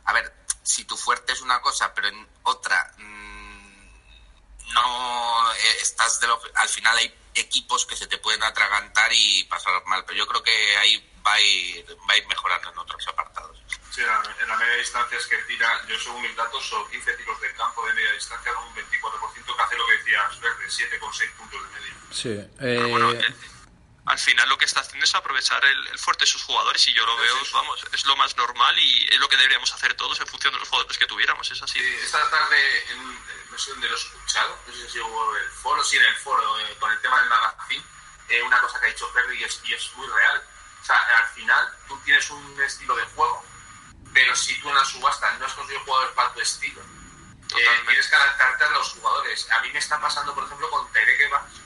[0.04, 6.20] a ver, si tu fuerte es una cosa, pero en otra mm, no eh, estás
[6.20, 10.18] de lo, al final hay equipos que se te pueden atragantar y pasar mal, pero
[10.18, 13.56] yo creo que ahí va a ir, va a ir mejorando en otros apartados.
[13.90, 17.40] Sí, en la, media distancia es que tira, yo según mis datos, son 15 tiros
[17.40, 21.30] de campo de media distancia con un 24% que hace lo que decías, Verde, 7,6
[21.32, 21.94] puntos de media.
[22.12, 22.50] Sí.
[22.58, 23.34] Pero eh, bueno, eh,
[24.06, 26.94] al final lo que está haciendo es aprovechar el, el fuerte de sus jugadores y
[26.94, 30.18] yo lo veo, vamos, es lo más normal y es lo que deberíamos hacer todos
[30.20, 31.78] en función de los jugadores que tuviéramos, es así.
[31.80, 35.36] Sí, esta tarde, en, un- no sé dónde lo he escuchado, no sé si llegó
[35.36, 37.84] el foro, sí, en el foro, eh, con el tema del magazine,
[38.28, 40.42] eh, una cosa que ha dicho Ferry y es, y es muy real.
[40.80, 43.44] O sea, al final tú tienes un estilo de juego,
[44.12, 46.80] pero si tú en la subasta no has conseguido jugadores para tu estilo,
[47.56, 49.50] eh, tienes que adaptarte a los jugadores.
[49.50, 51.60] A mí me está pasando, por ejemplo, con Terek Evans,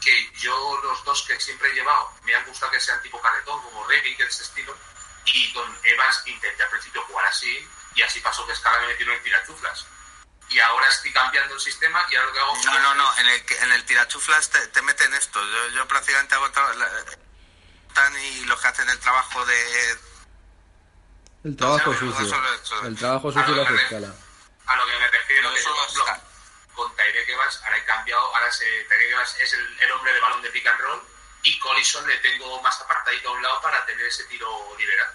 [0.00, 3.62] que yo los dos que siempre he llevado me han gustado que sean tipo carretón,
[3.62, 4.76] como Reggie, que es ese estilo,
[5.24, 9.14] y con Evans intenté al principio jugar así, y así pasó que Scala me metieron
[9.16, 9.86] en tirachuflas.
[10.50, 13.28] Y ahora estoy cambiando el sistema y ahora lo que hago No, no, no, en
[13.28, 15.44] el, en el tirachuflas te, te meten esto.
[15.44, 17.04] Yo, yo prácticamente hago la-
[18.20, 19.54] y los que hacen el trabajo de...
[21.44, 22.26] el trabajo no, sucio.
[22.26, 22.86] solo eso.
[22.86, 24.14] El trabajo sucio lo hace escala.
[24.66, 26.20] A lo que me refiero, No, que está.
[26.74, 30.20] con Tyrek Evans, ahora he cambiado, ahora se, Tyrek Evans es el, el hombre de
[30.20, 31.00] balón de pick and roll,
[31.42, 35.06] y Collison le tengo más apartadito a un lado para tener ese tiro liberal.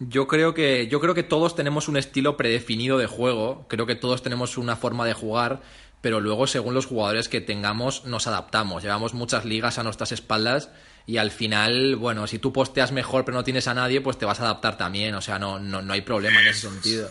[0.00, 3.96] Yo creo que yo creo que todos tenemos un estilo predefinido de juego, creo que
[3.96, 5.60] todos tenemos una forma de jugar,
[6.00, 8.84] pero luego según los jugadores que tengamos nos adaptamos.
[8.84, 10.70] Llevamos muchas ligas a nuestras espaldas
[11.08, 14.26] y al final, bueno, si tú posteas mejor pero no tienes a nadie, pues te
[14.26, 17.10] vas a adaptar también, o sea, no no, no hay problema en ese sentido.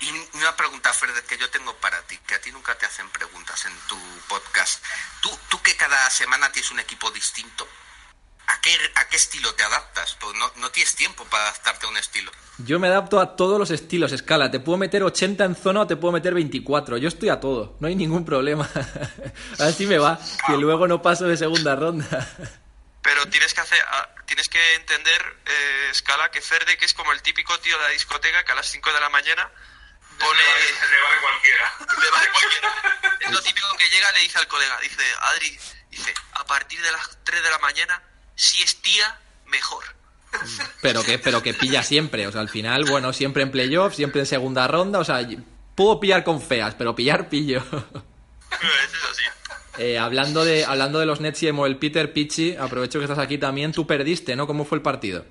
[0.00, 3.08] Y una pregunta, Fred, que yo tengo para ti, que a ti nunca te hacen
[3.08, 3.96] preguntas en tu
[4.28, 4.84] podcast.
[5.22, 7.66] Tú, tú que cada semana tienes un equipo distinto,
[8.48, 10.18] ¿a qué, a qué estilo te adaptas?
[10.20, 12.30] Pues no, no tienes tiempo para adaptarte a un estilo.
[12.58, 14.50] Yo me adapto a todos los estilos, escala.
[14.50, 16.98] Te puedo meter 80 en zona o te puedo meter 24.
[16.98, 18.68] Yo estoy a todo, no hay ningún problema.
[19.58, 22.28] Así me va, que luego no paso de segunda ronda.
[23.08, 27.10] Pero tienes que hacer, ah, tienes que entender, eh, Scala, que Ferde, que es como
[27.12, 29.50] el típico tío de la discoteca que a las 5 de la mañana
[30.18, 30.42] pone...
[30.42, 31.72] Le vale, le vale cualquiera.
[32.02, 33.16] Le vale cualquiera.
[33.20, 36.92] Es lo típico que llega le dice al colega, dice, Adri, dice, a partir de
[36.92, 38.02] las 3 de la mañana,
[38.36, 39.84] si es tía, mejor.
[40.82, 42.26] Pero que, pero que pilla siempre.
[42.26, 44.98] O sea, al final, bueno, siempre en playoff, siempre en segunda ronda.
[44.98, 45.26] O sea,
[45.74, 47.60] puedo pillar con feas, pero pillar pillo.
[48.50, 49.24] es así.
[49.78, 53.18] Eh, hablando, de, hablando de los Nets y de el Peter Pichi, aprovecho que estás
[53.18, 53.72] aquí también.
[53.72, 54.46] Tú perdiste, ¿no?
[54.46, 55.24] ¿Cómo fue el partido?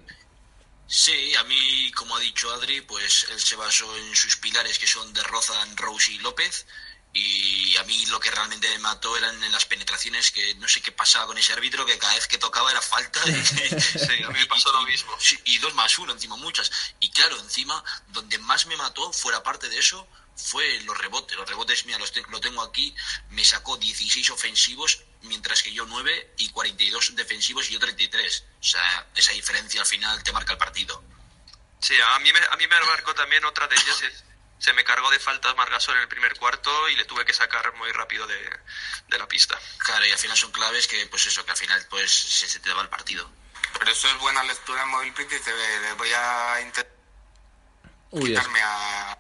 [0.88, 4.88] Sí, a mí, como ha dicho Adri, pues él se basó en sus pilares que
[4.88, 6.66] son de Rozan, Rose y López
[7.12, 10.80] Y a mí lo que realmente me mató eran en las penetraciones, que no sé
[10.82, 13.20] qué pasaba con ese árbitro, que cada vez que tocaba era falta.
[13.26, 15.12] Sí, a mí me pasó lo mismo.
[15.44, 16.72] Y dos más uno, encima muchas.
[17.02, 21.36] Y claro, encima, donde más me mató, fuera parte de eso, fue los rebotes.
[21.38, 22.96] Los rebotes, mira, los te- lo tengo aquí,
[23.32, 28.44] me sacó 16 ofensivos, mientras que yo 9 y 42 defensivos y yo 33.
[28.60, 31.04] O sea, esa diferencia al final te marca el partido.
[31.80, 34.02] Sí, a mí me, a mí me marcó también otra de ellas.
[34.04, 34.24] es-
[34.60, 37.74] se me cargó de faltas Margasol en el primer cuarto y le tuve que sacar
[37.76, 38.50] muy rápido de,
[39.08, 39.56] de la pista.
[39.78, 42.60] Claro, y al final son claves que, pues eso, que al final pues se, se
[42.60, 43.30] te va el partido.
[43.78, 46.92] Pero eso es buena lectura en móvil Pit y te le voy a intentar
[48.20, 49.17] quitarme a,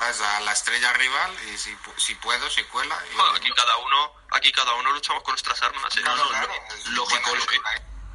[0.00, 2.98] a la estrella rival y si, pu- si puedo, si cuela.
[3.10, 5.94] y- Bueno, aquí cada uno, aquí cada uno luchamos con nuestras armas.
[5.96, 6.00] ¿eh?
[6.00, 6.54] No, claro,
[6.86, 7.60] lógico, lo que, ¿eh?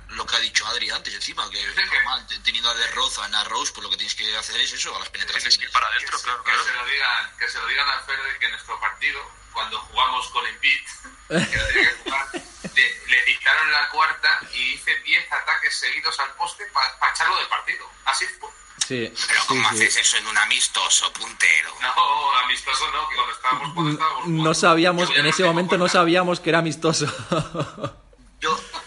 [0.10, 3.43] lo que ha dicho Adri antes encima, que es normal, teniendo a De Roza, a
[3.45, 5.58] Rose, pues lo que tienes que hacer es eso, a las Tienes penetraciones.
[5.60, 6.65] que ir para adentro, claro, Que claro.
[6.65, 10.28] se lo digan, que se lo digan a Fer de que nuestro partido, cuando jugamos
[10.30, 10.82] con Embiid,
[11.30, 12.30] que no tenía que jugar,
[12.74, 17.48] le, le dictaron la cuarta y hice 10 ataques seguidos al poste para echarlo del
[17.48, 17.89] partido.
[18.06, 18.50] Así fue.
[18.88, 19.76] Sí, Pero sí, ¿cómo sí.
[19.76, 21.69] haces eso en un amistoso, puntero?
[21.82, 26.39] No, amistoso no, que cuando estábamos cuando estábamos No sabíamos, en ese momento no sabíamos
[26.39, 27.06] que era amistoso.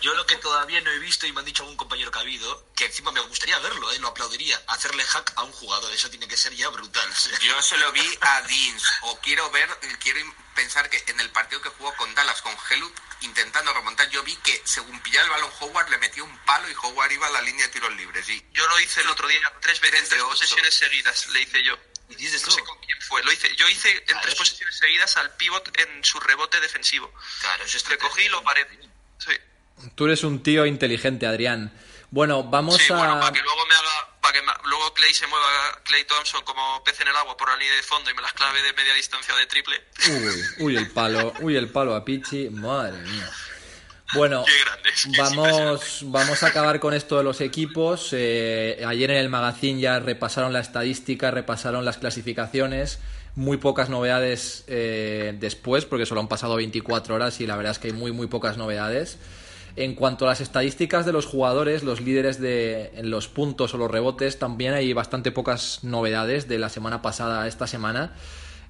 [0.00, 2.18] Yo, yo lo que todavía no he visto y me han dicho algún compañero que
[2.18, 3.98] ha habido, que encima me gustaría verlo, ¿eh?
[3.98, 7.08] lo aplaudiría, hacerle hack a un jugador, eso tiene que ser ya brutal.
[7.42, 9.68] Yo se lo vi a Deans, o quiero ver,
[10.00, 10.20] quiero
[10.54, 14.34] pensar que en el partido que jugó con Dallas, con Hellut, intentando remontar, yo vi
[14.36, 17.42] que según pillaba el balón Howard le metió un palo y Howard iba a la
[17.42, 18.28] línea de tiros libres.
[18.28, 21.62] Y Yo lo hice el otro día tres veces, en Tres posesiones seguidas, le hice
[21.64, 21.76] yo.
[22.10, 23.22] Y dices No sé con quién fue.
[23.24, 27.12] Lo hice, yo hice en tres es- posesiones seguidas al pivot en su rebote defensivo.
[27.40, 28.66] claro, eso es Le cogí y lo paré.
[29.18, 29.32] Sí.
[29.94, 31.72] Tú eres un tío inteligente, Adrián.
[32.10, 32.96] Bueno, vamos Sí, a...
[32.96, 35.46] bueno, para que luego me haga, para que luego Clay se mueva,
[35.84, 38.32] Clay Thompson como pez en el agua por la línea de fondo y me las
[38.32, 39.76] clave de media distancia de triple.
[40.08, 43.30] Uy, uy, el palo, uy, el palo a Pichi, madre mía.
[44.14, 44.42] Bueno,
[45.18, 48.08] vamos, vamos a acabar con esto de los equipos.
[48.12, 53.00] Eh, ayer en el magazine ya repasaron la estadística, repasaron las clasificaciones.
[53.34, 57.78] Muy pocas novedades eh, después, porque solo han pasado 24 horas y la verdad es
[57.78, 59.18] que hay muy, muy pocas novedades.
[59.80, 63.78] En cuanto a las estadísticas de los jugadores, los líderes de en los puntos o
[63.78, 68.12] los rebotes, también hay bastante pocas novedades de la semana pasada a esta semana.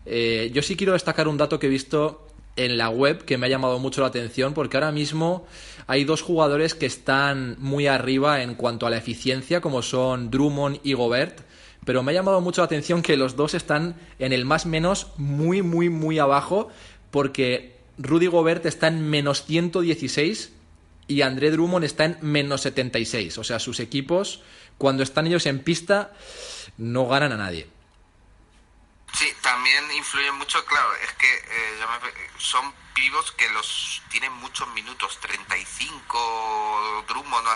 [0.04, 3.46] Eh, yo sí quiero destacar un dato que he visto en la web que me
[3.46, 5.46] ha llamado mucho la atención porque ahora mismo
[5.86, 10.80] hay dos jugadores que están muy arriba en cuanto a la eficiencia como son Drummond
[10.82, 11.40] y Gobert
[11.86, 15.12] pero me ha llamado mucho la atención que los dos están en el más menos
[15.16, 16.68] muy muy muy abajo
[17.10, 20.57] porque Rudy Gobert está en menos 116
[21.08, 24.42] y André Drummond está en menos 76 o sea sus equipos
[24.76, 26.12] cuando están ellos en pista
[26.76, 27.68] no ganan a nadie
[29.14, 35.18] Sí, también influye mucho, claro, es que eh, son pivos que los tienen muchos minutos,
[35.20, 37.48] 35 Drummond,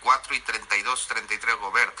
[0.00, 1.98] 4 y 32, 33 Gobert.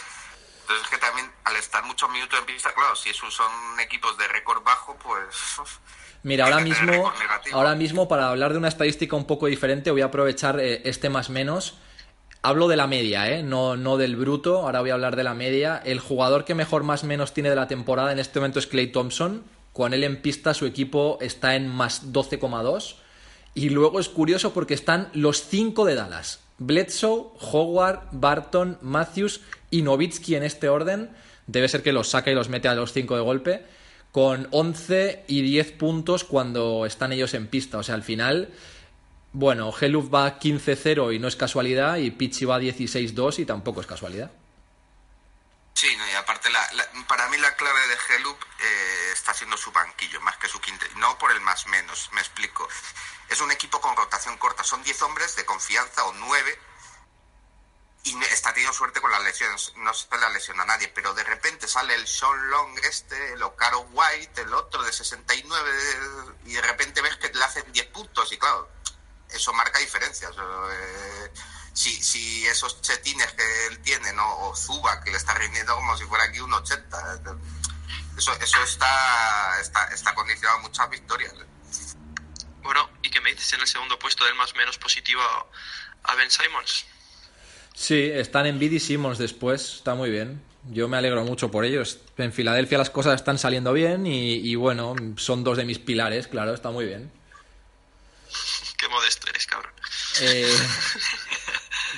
[0.62, 4.16] Entonces es que también al estar muchos minutos en pista, claro, si esos son equipos
[4.18, 5.36] de récord bajo, pues...
[6.22, 7.12] Mira, ahora mismo,
[7.52, 11.08] ahora mismo para hablar de una estadística un poco diferente voy a aprovechar eh, este
[11.08, 11.74] más menos.
[12.42, 13.42] Hablo de la media, ¿eh?
[13.42, 15.80] no, no del bruto, ahora voy a hablar de la media.
[15.84, 18.88] El jugador que mejor más menos tiene de la temporada en este momento es Clay
[18.88, 19.42] Thompson.
[19.72, 22.96] Con él en pista su equipo está en más 12,2.
[23.54, 26.40] Y luego es curioso porque están los 5 de Dallas.
[26.58, 31.10] Bledsoe, Howard, Barton, Matthews y Novitsky en este orden.
[31.46, 33.64] Debe ser que los saca y los mete a los 5 de golpe.
[34.12, 37.78] Con 11 y 10 puntos cuando están ellos en pista.
[37.78, 38.52] O sea, al final,
[39.32, 41.96] bueno, Heluf va 15-0 y no es casualidad.
[41.98, 44.30] Y Pichi va 16-2 y tampoco es casualidad.
[45.74, 49.56] Sí, no, y aparte, la, la- para mí la clave de Helup eh, está siendo
[49.56, 50.86] su banquillo, más que su quinte.
[50.96, 52.68] No por el más menos, me explico.
[53.28, 56.58] Es un equipo con rotación corta, son 10 hombres de confianza o 9
[58.08, 61.24] y está teniendo suerte con las lesiones, no se le lesiona a nadie, pero de
[61.24, 65.70] repente sale el Sean Long este, el Ocaro White, el otro de 69
[66.46, 68.70] y de repente ves que le hacen 10 puntos y claro,
[69.30, 70.32] eso marca diferencias.
[70.36, 71.32] eh,
[71.74, 74.38] si, si esos chetines que él tiene, ¿no?
[74.38, 77.20] o Zuba, que le está rindiendo como si fuera aquí un 80, eh,
[78.16, 81.34] eso, eso está, está, está condicionado a muchas victorias.
[82.62, 85.22] Bueno, ¿y qué me dices en el segundo puesto del más menos positivo
[86.02, 86.86] a Ben Simons?
[87.80, 90.42] Sí, están en Bid y Simmons después, está muy bien.
[90.72, 92.00] Yo me alegro mucho por ellos.
[92.16, 96.26] En Filadelfia las cosas están saliendo bien y, y bueno, son dos de mis pilares,
[96.26, 97.08] claro, está muy bien.
[98.76, 99.70] Qué modesto eres, cabrón.
[100.22, 100.52] Eh,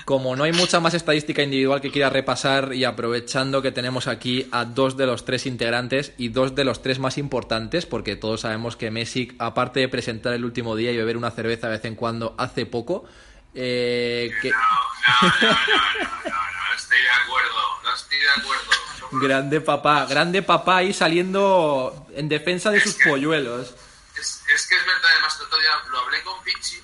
[0.04, 4.48] como no hay mucha más estadística individual que quiera repasar y aprovechando que tenemos aquí
[4.52, 8.42] a dos de los tres integrantes y dos de los tres más importantes, porque todos
[8.42, 11.84] sabemos que Messi, aparte de presentar el último día y beber una cerveza de vez
[11.86, 13.06] en cuando, hace poco.
[13.54, 14.50] Eh, que...
[14.50, 18.70] No, no, no, no, no, no, estoy de acuerdo, no estoy de acuerdo.
[19.12, 23.74] Grande papá, grande papá ahí saliendo en defensa de sus polluelos.
[24.16, 26.80] Es, que es verdad, además, el otro día lo hablé con Pichi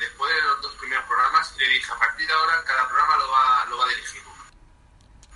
[0.00, 3.16] después de los dos primeros programas y le dije, a partir de ahora cada programa
[3.16, 4.44] lo va, lo va a dirigir uno.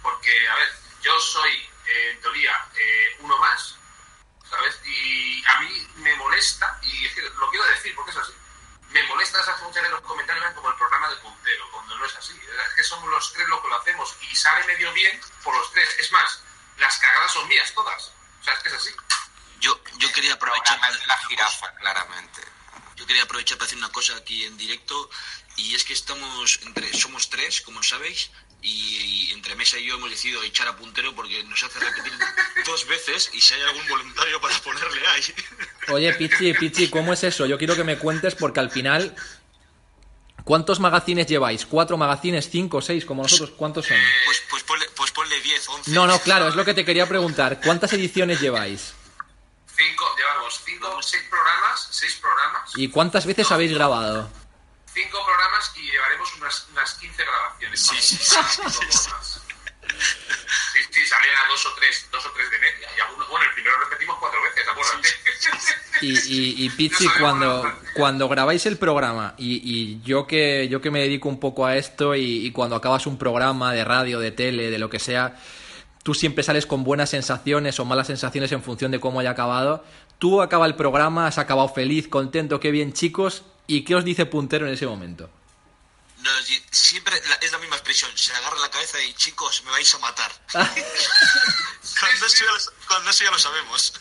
[0.02, 0.68] Porque, a ver,
[1.02, 1.52] yo soy,
[1.86, 3.76] eh, en teoría, eh, uno más,
[4.48, 4.80] ¿sabes?
[4.84, 8.32] Y a mí me molesta, y es que lo quiero decir porque es así,
[8.92, 12.14] me molesta esas muchas de los comentarios como el programa de puntero, cuando no es
[12.16, 12.32] así.
[12.32, 15.70] Es que somos los tres los que lo hacemos y sale medio bien por los
[15.72, 15.88] tres.
[15.98, 16.40] Es más,
[16.78, 18.12] las cagadas son mías todas.
[18.40, 18.90] O sea, es que es así.
[19.60, 22.42] Yo, yo quería aprovechar de la jirafa, claramente.
[22.96, 25.08] Yo quería aprovechar para decir una cosa aquí en directo
[25.56, 28.30] y es que estamos entre somos tres, como sabéis,
[28.62, 32.12] y, y entre Mesa y yo hemos decidido echar a puntero porque nos hace repetir
[32.66, 35.22] dos veces y si hay algún voluntario para ponerle ahí.
[35.88, 37.46] Oye, Pichi, Pichi, ¿cómo es eso?
[37.46, 39.14] Yo quiero que me cuentes porque al final...
[40.44, 41.64] ¿Cuántos magazines lleváis?
[41.66, 42.50] ¿Cuatro magazines?
[42.50, 42.82] ¿Cinco?
[42.82, 43.04] ¿Seis?
[43.04, 43.52] Como nosotros.
[43.56, 43.96] ¿Cuántos son?
[44.24, 45.90] Pues, pues, ponle, pues ponle 10, 11.
[45.92, 47.60] No, no, claro, es lo que te quería preguntar.
[47.62, 48.92] ¿Cuántas ediciones lleváis?
[49.76, 54.28] Cinco, llevamos cinco, seis programas, seis programas, ¿Y cuántas veces habéis grabado?
[54.92, 56.98] cinco programas y llevaremos unas, unas
[57.72, 57.80] 15 grabaciones.
[57.80, 58.30] Sí, sí, sí,
[58.70, 59.08] sí,
[60.92, 61.12] sí.
[61.14, 62.88] a dos o tres, dos o tres de media.
[62.96, 65.08] Y alguno, bueno, el primero repetimos cuatro veces, acuérdate.
[66.02, 70.68] Y, y, y Pichi, No sabemos cuando, cuando grabáis el programa, y, y yo que
[70.68, 73.84] yo que me dedico un poco a esto, y, y cuando acabas un programa de
[73.84, 75.36] radio, de tele, de lo que sea,
[76.02, 79.84] tú siempre sales con buenas sensaciones o malas sensaciones en función de cómo haya acabado.
[80.18, 84.26] Tú acaba el programa, has acabado feliz, contento, qué bien chicos, ¿y qué os dice
[84.26, 85.30] Puntero en ese momento?
[86.22, 86.30] No,
[86.70, 89.98] siempre la- es la misma expresión, se agarra la cabeza y chicos, me vais a
[89.98, 90.30] matar.
[90.52, 93.92] cuando, eso ya lo, cuando eso ya lo sabemos.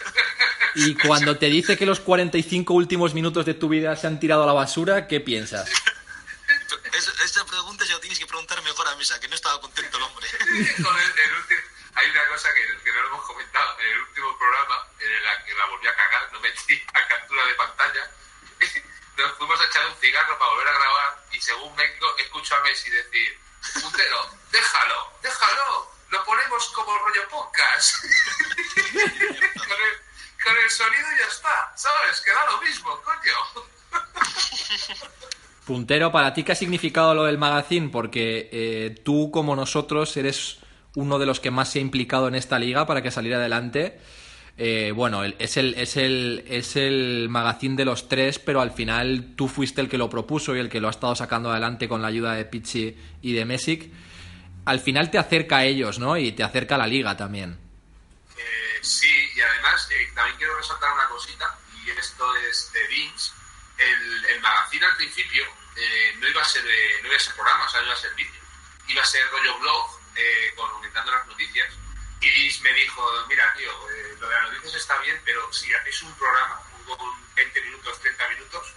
[0.76, 4.44] Y cuando te dice que los 45 últimos minutos de tu vida se han tirado
[4.44, 5.70] a la basura, ¿qué piensas?
[6.94, 9.98] Es- esta pregunta ya la tienes que preguntar mejor a Mesa, que no estaba contento
[9.98, 10.28] el hombre.
[10.84, 11.64] Con el- el ulti-
[11.96, 15.44] hay una cosa que, que no lo hemos comentado en el último programa, en la
[15.46, 18.12] que la volví a cagar, no metí a captura de pantalla.
[19.22, 22.64] Nos fuimos a echar un cigarro para volver a grabar y según vengo escucho a
[22.64, 23.38] Messi decir,
[23.82, 24.18] puntero,
[24.52, 28.04] déjalo, déjalo, lo ponemos como rollo podcast.
[28.04, 29.96] con, el,
[30.44, 32.22] con el sonido ya está, ¿sabes?
[32.22, 33.68] Que da lo mismo, coño.
[35.66, 37.90] Puntero, ¿para ti qué ha significado lo del magazine?
[37.90, 40.58] Porque eh, tú, como nosotros, eres
[40.96, 44.02] uno de los que más se ha implicado en esta liga para que saliera adelante.
[44.58, 49.34] Eh, bueno, es el, es, el, es el magazine de los tres, pero al final
[49.36, 52.02] tú fuiste el que lo propuso y el que lo ha estado sacando adelante con
[52.02, 53.90] la ayuda de Pichi y de Mesic.
[54.66, 56.16] Al final te acerca a ellos, ¿no?
[56.18, 57.58] Y te acerca a la liga también.
[58.38, 63.32] Eh, sí, y además eh, también quiero resaltar una cosita, y esto es de Vince.
[63.80, 65.44] El, el magazine al principio
[65.76, 67.98] eh, no iba a ser de- no iba a ser programa, o sea, iba a
[67.98, 68.42] ser vídeo.
[68.90, 71.74] Iba a ser rollo blog, eh, comentando las noticias.
[72.22, 76.04] Y me dijo, mira, tío, eh, lo de las noticias está bien, pero si hacéis
[76.04, 78.74] un programa con 20 minutos, 30 minutos,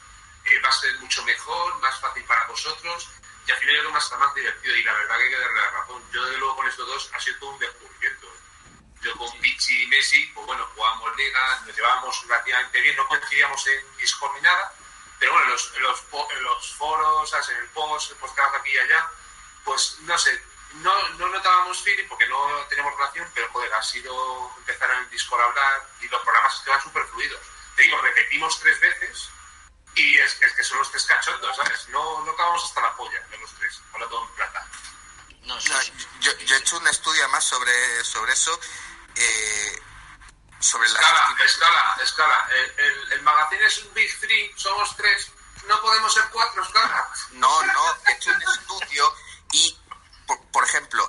[0.47, 3.09] eh, va a ser mucho mejor, más fácil para vosotros,
[3.47, 4.75] y al final es lo más, más divertido.
[4.77, 6.03] Y la verdad que hay que darle la razón.
[6.11, 8.35] Yo, desde luego, con estos dos ha sido todo un descubrimiento.
[9.03, 13.67] Yo con Pichi y Messi, pues bueno, jugábamos liga, nos llevábamos relativamente bien, no coincidíamos
[13.67, 14.73] en Discord ni nada,
[15.19, 18.71] pero bueno, en los, en los, en los foros, en el post, el podcast aquí
[18.71, 19.11] y allá,
[19.65, 20.43] pues no sé,
[20.83, 22.37] no, no notábamos feeling porque no
[22.69, 26.55] tenemos relación, pero joder, ha sido empezar en el Discord a hablar y los programas
[26.59, 27.41] estaban súper fluidos.
[27.77, 29.29] Te digo, repetimos tres veces
[29.95, 31.89] y es, es que son los tres cachondos, ¿sabes?
[31.89, 34.67] No, no acabamos hasta la polla de los tres, hablando en plata.
[35.43, 38.59] No, No, sí, yo, yo he hecho un estudio más sobre, sobre eso,
[39.15, 39.83] eh,
[40.59, 42.49] sobre Escala, escala, escala.
[42.51, 45.31] El, el, el magazine es un Big Three, somos tres.
[45.69, 47.09] No podemos ser cuatro, escala.
[47.33, 49.15] No, no, he hecho un estudio
[49.53, 49.79] y,
[50.27, 51.03] por, por ejemplo,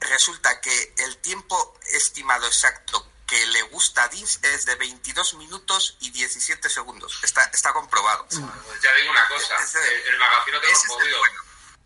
[0.00, 5.96] resulta que el tiempo estimado exacto que le gusta a Dins es de 22 minutos
[6.00, 7.18] y 17 segundos.
[7.22, 8.24] Está, está comprobado.
[8.24, 8.40] Pues
[8.82, 11.18] ya digo una cosa, Ese- el, el magazine lo jodido.
[11.18, 11.34] bueno.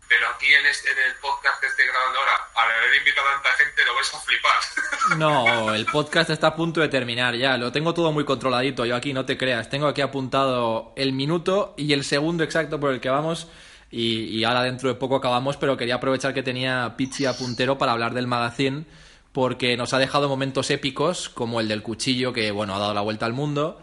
[0.07, 3.33] Pero aquí en, este- en el podcast que estoy grabando ahora, al haber invitado a
[3.33, 4.59] tanta gente, lo vais a flipar.
[5.17, 7.57] No, el podcast está a punto de terminar ya.
[7.57, 8.85] Lo tengo todo muy controladito.
[8.85, 9.69] Yo aquí no te creas.
[9.69, 13.47] Tengo aquí apuntado el minuto y el segundo exacto por el que vamos.
[13.93, 17.77] Y, y ahora dentro de poco acabamos, pero quería aprovechar que tenía Pichi a puntero
[17.77, 18.85] para hablar del magazine.
[19.31, 23.01] Porque nos ha dejado momentos épicos, como el del cuchillo, que bueno, ha dado la
[23.01, 23.79] vuelta al mundo.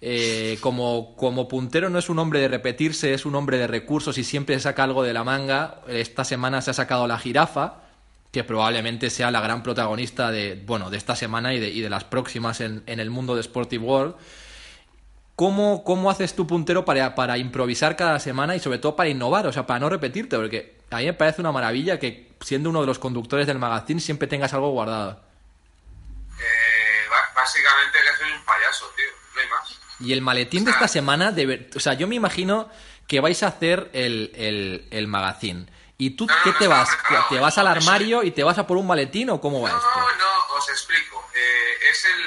[0.00, 4.16] eh, como, como puntero no es un hombre de repetirse, es un hombre de recursos
[4.18, 5.80] y siempre saca algo de la manga.
[5.88, 7.82] Esta semana se ha sacado la jirafa,
[8.30, 11.90] que probablemente sea la gran protagonista de, bueno, de esta semana y de, y de
[11.90, 14.14] las próximas en, en el mundo de Sportive World.
[15.38, 19.46] ¿Cómo, ¿Cómo haces tu puntero para, para improvisar cada semana y sobre todo para innovar?
[19.46, 22.80] O sea, para no repetirte, porque a mí me parece una maravilla que siendo uno
[22.80, 25.22] de los conductores del magazine siempre tengas algo guardado.
[26.40, 29.06] Eh, básicamente que soy un payaso, tío.
[29.36, 29.78] No hay más.
[30.00, 32.68] Y el maletín de esta semana, de ver- o sea, yo me imagino
[33.06, 35.66] que vais a hacer el, el, el magazine.
[35.98, 37.28] ¿Y tú No, no, qué no te está vas?
[37.28, 39.76] ¿Te vas al armario y te vas a por un maletín o cómo va No,
[39.76, 39.88] esto?
[40.18, 41.28] no, os explico.
[41.32, 42.20] Eh, es el,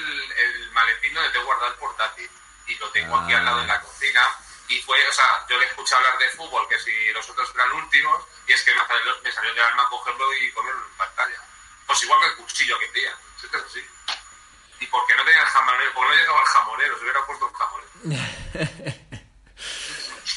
[0.65, 2.27] el maletín donde tengo guardado el portátil.
[2.71, 3.37] Y lo tengo aquí Ah.
[3.39, 4.21] al lado en la cocina.
[4.69, 7.71] Y fue, o sea, yo le escuché hablar de fútbol, que si los otros eran
[7.73, 11.37] últimos, y es que me salió, me salió de alma cogerlo y ponerlo en pantalla.
[11.85, 13.13] Pues igual que el cuchillo que tenía.
[13.39, 13.85] Si es así.
[14.79, 17.55] Y porque no tenía el jamonero, porque no llegaba el jamonero, se hubiera puesto el
[17.55, 19.11] jamonero.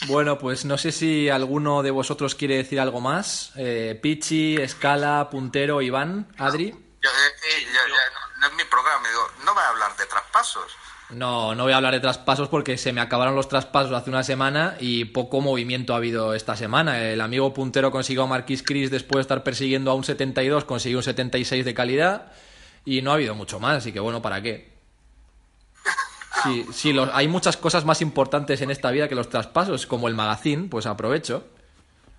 [0.06, 3.52] Bueno, pues no sé si alguno de vosotros quiere decir algo más.
[3.56, 6.72] Eh, Pichi, Escala, Puntero, Iván, Adri.
[7.00, 10.76] Yo, eh, eh, no, no es mi programa, digo, no va a hablar de traspasos.
[11.10, 14.22] No, no voy a hablar de traspasos porque se me acabaron los traspasos hace una
[14.22, 17.00] semana y poco movimiento ha habido esta semana.
[17.00, 20.98] El amigo puntero consiguió a Marquis Chris después de estar persiguiendo a un 72, consiguió
[20.98, 22.32] un 76 de calidad
[22.84, 24.74] y no ha habido mucho más, así que bueno, ¿para qué?
[26.72, 30.68] Sí, hay muchas cosas más importantes en esta vida que los traspasos, como el magazine,
[30.68, 31.46] pues aprovecho.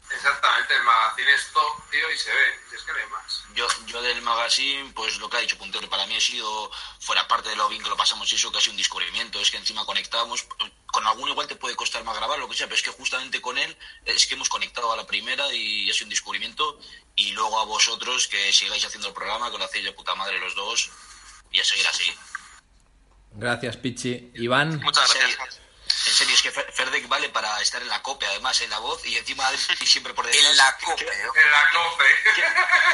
[0.09, 2.35] Exactamente, el magazine es top, tío, y se ve.
[2.69, 3.44] Si es que no hay más.
[3.55, 7.27] Yo, yo del magazine, pues lo que ha dicho Puntero, para mí ha sido, fuera
[7.27, 9.39] parte de lo bien que lo pasamos y eso, casi un descubrimiento.
[9.39, 10.45] Es que encima conectábamos,
[10.87, 13.41] con alguno igual te puede costar más grabar, lo que sea, pero es que justamente
[13.41, 16.79] con él es que hemos conectado a la primera y ha sido un descubrimiento.
[17.15, 20.37] Y luego a vosotros que sigáis haciendo el programa, que lo hacéis de puta madre
[20.39, 20.91] los dos,
[21.51, 22.13] y a seguir así.
[23.31, 24.31] Gracias, Pichi.
[24.35, 25.61] Iván, Muchas gracias.
[25.87, 28.79] En serio, es que Fer- Ferdek vale para estar en la copia, además en la
[28.79, 30.45] voz, y encima Adri siempre por detrás.
[30.45, 31.29] En la cope, ¿eh?
[31.35, 32.05] En la cope.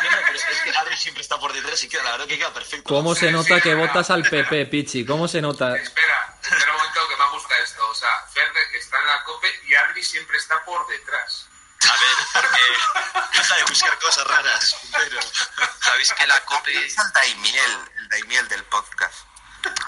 [0.04, 2.38] No, no, pero es que Adri siempre está por detrás y queda, la verdad que
[2.38, 2.88] queda perfecto.
[2.94, 3.88] ¿cómo se nota sí, que venga.
[3.88, 5.06] votas al PP, Pichi?
[5.06, 5.76] ¿Cómo se nota?
[5.78, 7.89] Espera, espera un momento que me gusta esto.
[7.89, 11.48] O sea, Ferde está en la cope y Adri siempre está por detrás.
[11.84, 14.76] A ver, porque deja de buscar cosas raras.
[14.96, 15.20] Pero
[15.82, 19.16] sabéis que la COPE, Es el Daimiel, el Daimiel del podcast.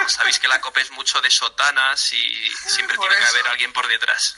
[0.07, 3.73] Sabéis que la COPE es mucho de sotanas y siempre Por tiene que haber alguien
[3.73, 4.35] por detrás.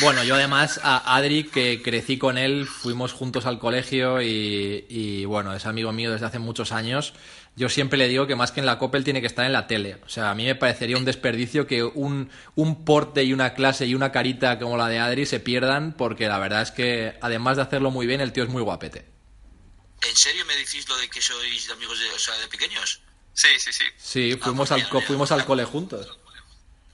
[0.00, 5.24] Bueno, yo además a Adri, que crecí con él, fuimos juntos al colegio y, y,
[5.24, 7.14] bueno, es amigo mío desde hace muchos años.
[7.54, 9.66] Yo siempre le digo que más que en la Coppel tiene que estar en la
[9.66, 9.98] tele.
[10.06, 13.84] O sea, a mí me parecería un desperdicio que un, un porte y una clase
[13.86, 17.56] y una carita como la de Adri se pierdan porque la verdad es que además
[17.56, 19.06] de hacerlo muy bien, el tío es muy guapete.
[20.00, 23.02] ¿En serio me decís lo de que sois amigos de, o sea, de pequeños?
[23.34, 23.84] Sí, sí, sí.
[23.98, 25.06] Sí, fuimos, pues al, mira, co- mira.
[25.06, 26.18] fuimos al cole juntos.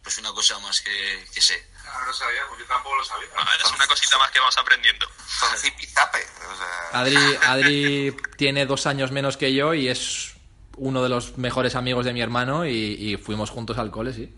[0.03, 1.69] Pues una cosa más que, que sé.
[1.87, 3.29] Ah, no sabíamos, yo tampoco lo sabía.
[3.37, 5.07] A ver, es una cosita más que vamos aprendiendo.
[5.07, 7.17] O sea, Adri,
[7.47, 10.33] Adri tiene dos años menos que yo y es
[10.77, 14.33] uno de los mejores amigos de mi hermano y, y fuimos juntos al cole, sí.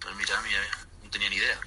[0.00, 0.60] Pues mira, mira,
[1.02, 1.58] no tenía ni idea.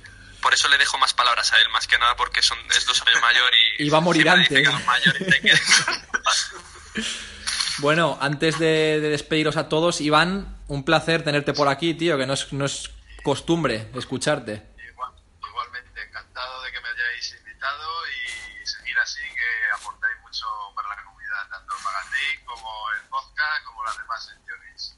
[0.41, 3.01] Por eso le dejo más palabras a él, más que nada porque son, es dos
[3.01, 3.83] años mayor y...
[3.85, 4.47] Y va a morir antes.
[4.49, 5.61] que los mayores te quieren.
[7.79, 12.25] Bueno, antes de, de despediros a todos, Iván, un placer tenerte por aquí, tío, que
[12.25, 12.89] no es, no es
[13.23, 14.63] costumbre escucharte.
[14.91, 15.11] Igual-
[15.47, 21.03] igualmente, encantado de que me hayáis invitado y seguir así, que aportáis mucho para la
[21.03, 24.97] comunidad, tanto el magazine como el podcast, como las demás secciones.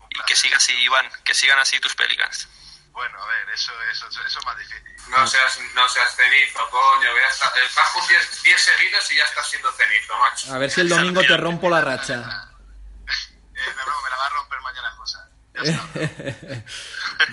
[0.00, 2.48] Un Y que siga así, Iván, que sigan así tus pelicans.
[2.98, 4.82] Bueno, a ver, eso, eso, eso es más difícil.
[5.08, 7.10] No seas, no seas cenizo, coño.
[7.94, 10.52] con 10 10 seguidos y ya estás siendo cenizo, macho.
[10.52, 12.48] A ver si el domingo te rompo la racha.
[13.58, 15.28] Eh, no, no, me la va a romper mañana cosa.
[15.54, 16.64] Ya está.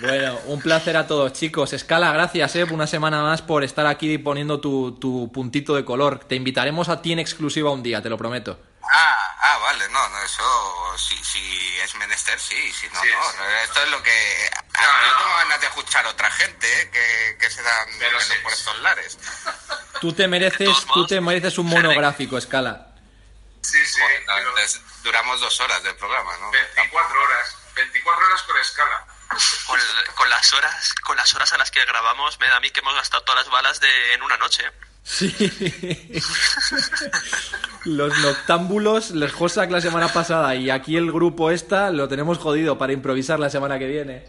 [0.00, 1.72] Bueno, un placer a todos, chicos.
[1.72, 6.24] Escala, gracias, eh, una semana más por estar aquí poniendo tu, tu puntito de color.
[6.24, 8.58] Te invitaremos a ti en exclusiva un día, te lo prometo.
[8.82, 13.30] Ah, ah, vale, no, no, eso si, si es menester, sí, si no, Sí, no.
[13.30, 13.36] sí.
[13.64, 14.50] Esto es lo que...
[14.56, 15.18] ah, No, yo no.
[15.18, 18.78] tengo ganas de escuchar a otra gente eh, que, que se dan Pero por estos
[18.80, 19.18] lares.
[20.00, 22.88] Tú te mereces, tú te mereces un monográfico, Escala.
[23.62, 23.98] Sí, sí.
[24.00, 26.50] Joder, no, pero entonces duramos dos horas del programa, ¿no?
[26.50, 27.56] 24 horas.
[27.74, 29.06] 24 horas con escala.
[29.66, 29.80] Con,
[30.14, 32.78] con las horas con las horas a las que grabamos, me da a mí que
[32.80, 34.64] hemos gastado todas las balas de, en una noche.
[34.66, 34.72] ¿eh?
[35.02, 35.34] Sí.
[37.86, 42.78] Los noctámbulos, les Josak la semana pasada y aquí el grupo esta lo tenemos jodido
[42.78, 44.24] para improvisar la semana que viene.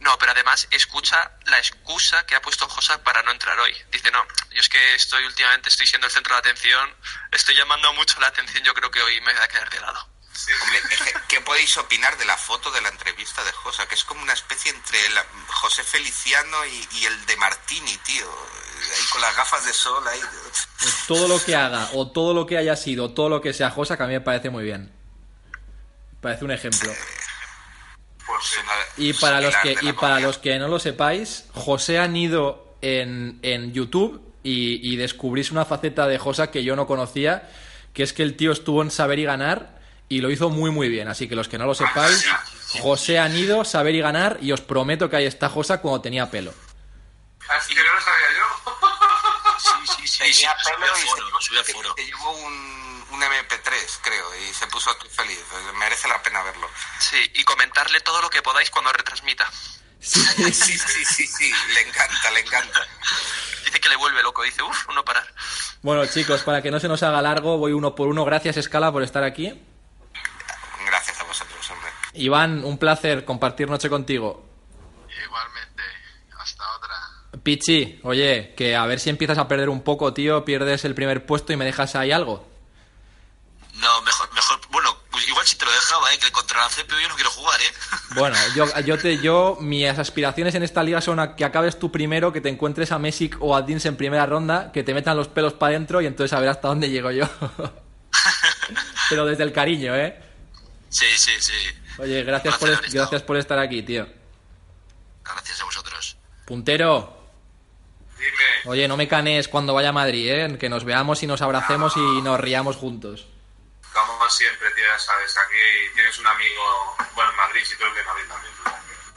[0.00, 3.72] No, pero además escucha la excusa que ha puesto Josak para no entrar hoy.
[3.92, 6.92] Dice, no, yo es que estoy últimamente, estoy siendo el centro de atención,
[7.30, 10.11] estoy llamando mucho la atención, yo creo que hoy me voy a quedar de lado.
[10.46, 13.86] ¿Qué- ¿qué podéis opinar de la foto de la entrevista de Josa?
[13.86, 18.26] Que es como una especie entre la- José Feliciano y, y el de Martini, tío.
[18.28, 20.20] Ahí con las gafas de sol, ahí.
[21.06, 23.96] Todo lo que haga o todo lo que haya sido, todo lo que sea Josa,
[23.96, 24.92] que a mí me parece muy bien.
[26.20, 26.92] Parece un ejemplo.
[28.26, 28.58] Pues.
[28.96, 33.72] Y para los que, y para los no lo sepáis, José han ido en, en
[33.72, 37.50] YouTube y, y descubrís una faceta de Josa que yo no conocía,
[37.92, 39.81] que es que el tío estuvo en Saber y Ganar
[40.16, 41.08] y lo hizo muy muy bien.
[41.08, 42.26] Así que los que no lo sepáis,
[42.80, 46.30] José han ido, Saber y Ganar y os prometo que ahí está Josa cuando tenía
[46.30, 46.52] pelo.
[47.48, 48.78] Así que no lo sabía yo.
[49.58, 51.94] Sí, sí, sí, Tenía pelo y foro, se- subí a se- foro.
[51.96, 55.38] se llevó un, un MP3, creo, y se puso feliz.
[55.78, 56.68] Merece la pena verlo.
[56.98, 59.50] Sí, y comentarle todo lo que podáis cuando retransmita.
[60.00, 60.20] Sí,
[60.52, 62.80] Sí, sí, sí, sí, le encanta, le encanta.
[63.64, 65.26] Dice que le vuelve loco, dice, uff, no parar.
[65.82, 68.24] Bueno chicos, para que no se nos haga largo, voy uno por uno.
[68.24, 69.60] Gracias Escala por estar aquí.
[70.86, 71.90] Gracias a vosotros, hombre.
[72.14, 74.44] Iván, un placer compartir noche contigo.
[75.24, 75.82] Igualmente,
[76.38, 77.42] hasta otra.
[77.42, 81.26] Pichi, oye, que a ver si empiezas a perder un poco, tío, pierdes el primer
[81.26, 82.46] puesto y me dejas ahí algo.
[83.74, 84.60] No, mejor, mejor.
[84.70, 86.18] Bueno, pues igual si te lo dejaba, ¿eh?
[86.18, 87.72] Que contra la CPU yo no quiero jugar, ¿eh?
[88.14, 91.90] Bueno, yo, yo te, yo, mis aspiraciones en esta liga son a que acabes tú
[91.90, 95.16] primero, que te encuentres a Mesic o a Dins en primera ronda, que te metan
[95.16, 97.24] los pelos para adentro y entonces a ver hasta dónde llego yo.
[99.08, 100.20] Pero desde el cariño, ¿eh?
[100.90, 101.54] Sí, sí, sí.
[101.98, 104.06] Oye, gracias por, gracias por estar aquí, tío.
[105.24, 106.16] Gracias a vosotros.
[106.46, 107.16] Puntero,
[108.18, 108.30] Dime.
[108.66, 110.58] oye, no me canes cuando vaya a Madrid, ¿eh?
[110.58, 113.26] Que nos veamos y nos abracemos y nos riamos juntos.
[113.92, 117.96] Como siempre, tío, ya sabes, aquí tienes un amigo, bueno, en Madrid, si tú eres
[117.96, 118.52] de Madrid también.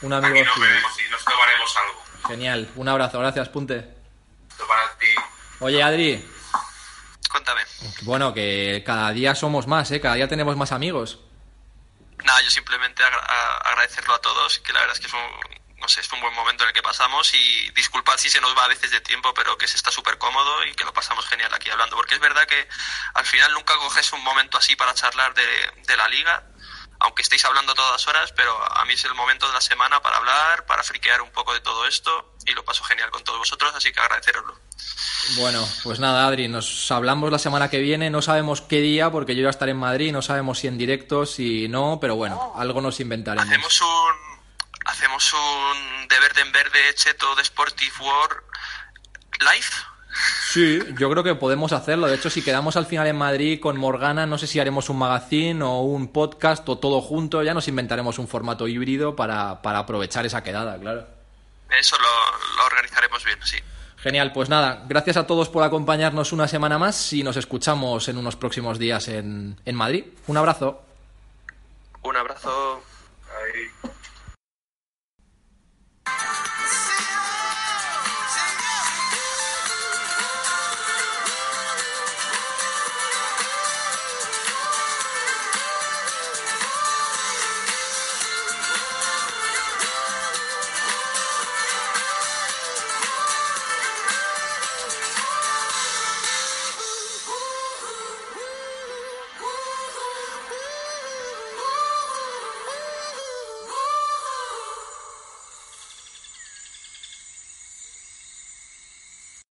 [0.01, 2.03] Un amigo Aquí nos veremos y nos tomaremos algo.
[2.27, 3.77] Genial, un abrazo, gracias, Punte.
[4.49, 5.07] Esto para ti.
[5.61, 6.29] Oye, Adri,
[7.31, 7.61] Cuéntame.
[8.01, 10.01] bueno, que cada día somos más, ¿eh?
[10.01, 11.19] Cada día tenemos más amigos.
[12.25, 16.01] Nada, yo simplemente agradecerlo a todos, que la verdad es que es un, no sé,
[16.01, 18.67] es un buen momento en el que pasamos y disculpad si se nos va a
[18.67, 21.69] veces de tiempo, pero que se está súper cómodo y que lo pasamos genial aquí
[21.69, 22.67] hablando, porque es verdad que
[23.13, 26.43] al final nunca coges un momento así para charlar de, de la liga,
[26.99, 30.01] aunque estéis hablando a todas horas, pero a mí es el momento de la semana
[30.01, 33.37] para hablar, para friquear un poco de todo esto y lo paso genial con todos
[33.37, 34.59] vosotros, así que agradeceroslo.
[35.37, 38.09] Bueno, pues nada, Adri, nos hablamos la semana que viene.
[38.09, 40.11] No sabemos qué día, porque yo ya estaré en Madrid.
[40.11, 43.47] No sabemos si en directo, si no, pero bueno, algo nos inventaremos.
[43.47, 44.35] Hacemos un
[44.85, 48.43] hacemos un de verde en verde cheto de Sportive War
[49.41, 49.65] live.
[50.51, 52.07] Sí, yo creo que podemos hacerlo.
[52.07, 54.99] De hecho, si quedamos al final en Madrid con Morgana, no sé si haremos un
[54.99, 57.43] magazine o un podcast o todo junto.
[57.43, 61.05] Ya nos inventaremos un formato híbrido para, para aprovechar esa quedada, claro.
[61.77, 63.57] Eso lo, lo organizaremos bien, sí.
[64.05, 68.19] Genial, pues nada, gracias a todos por acompañarnos una semana más y nos escuchamos en
[68.19, 70.05] unos próximos días en, en Madrid.
[70.27, 70.83] Un abrazo.
[72.03, 72.83] Un abrazo.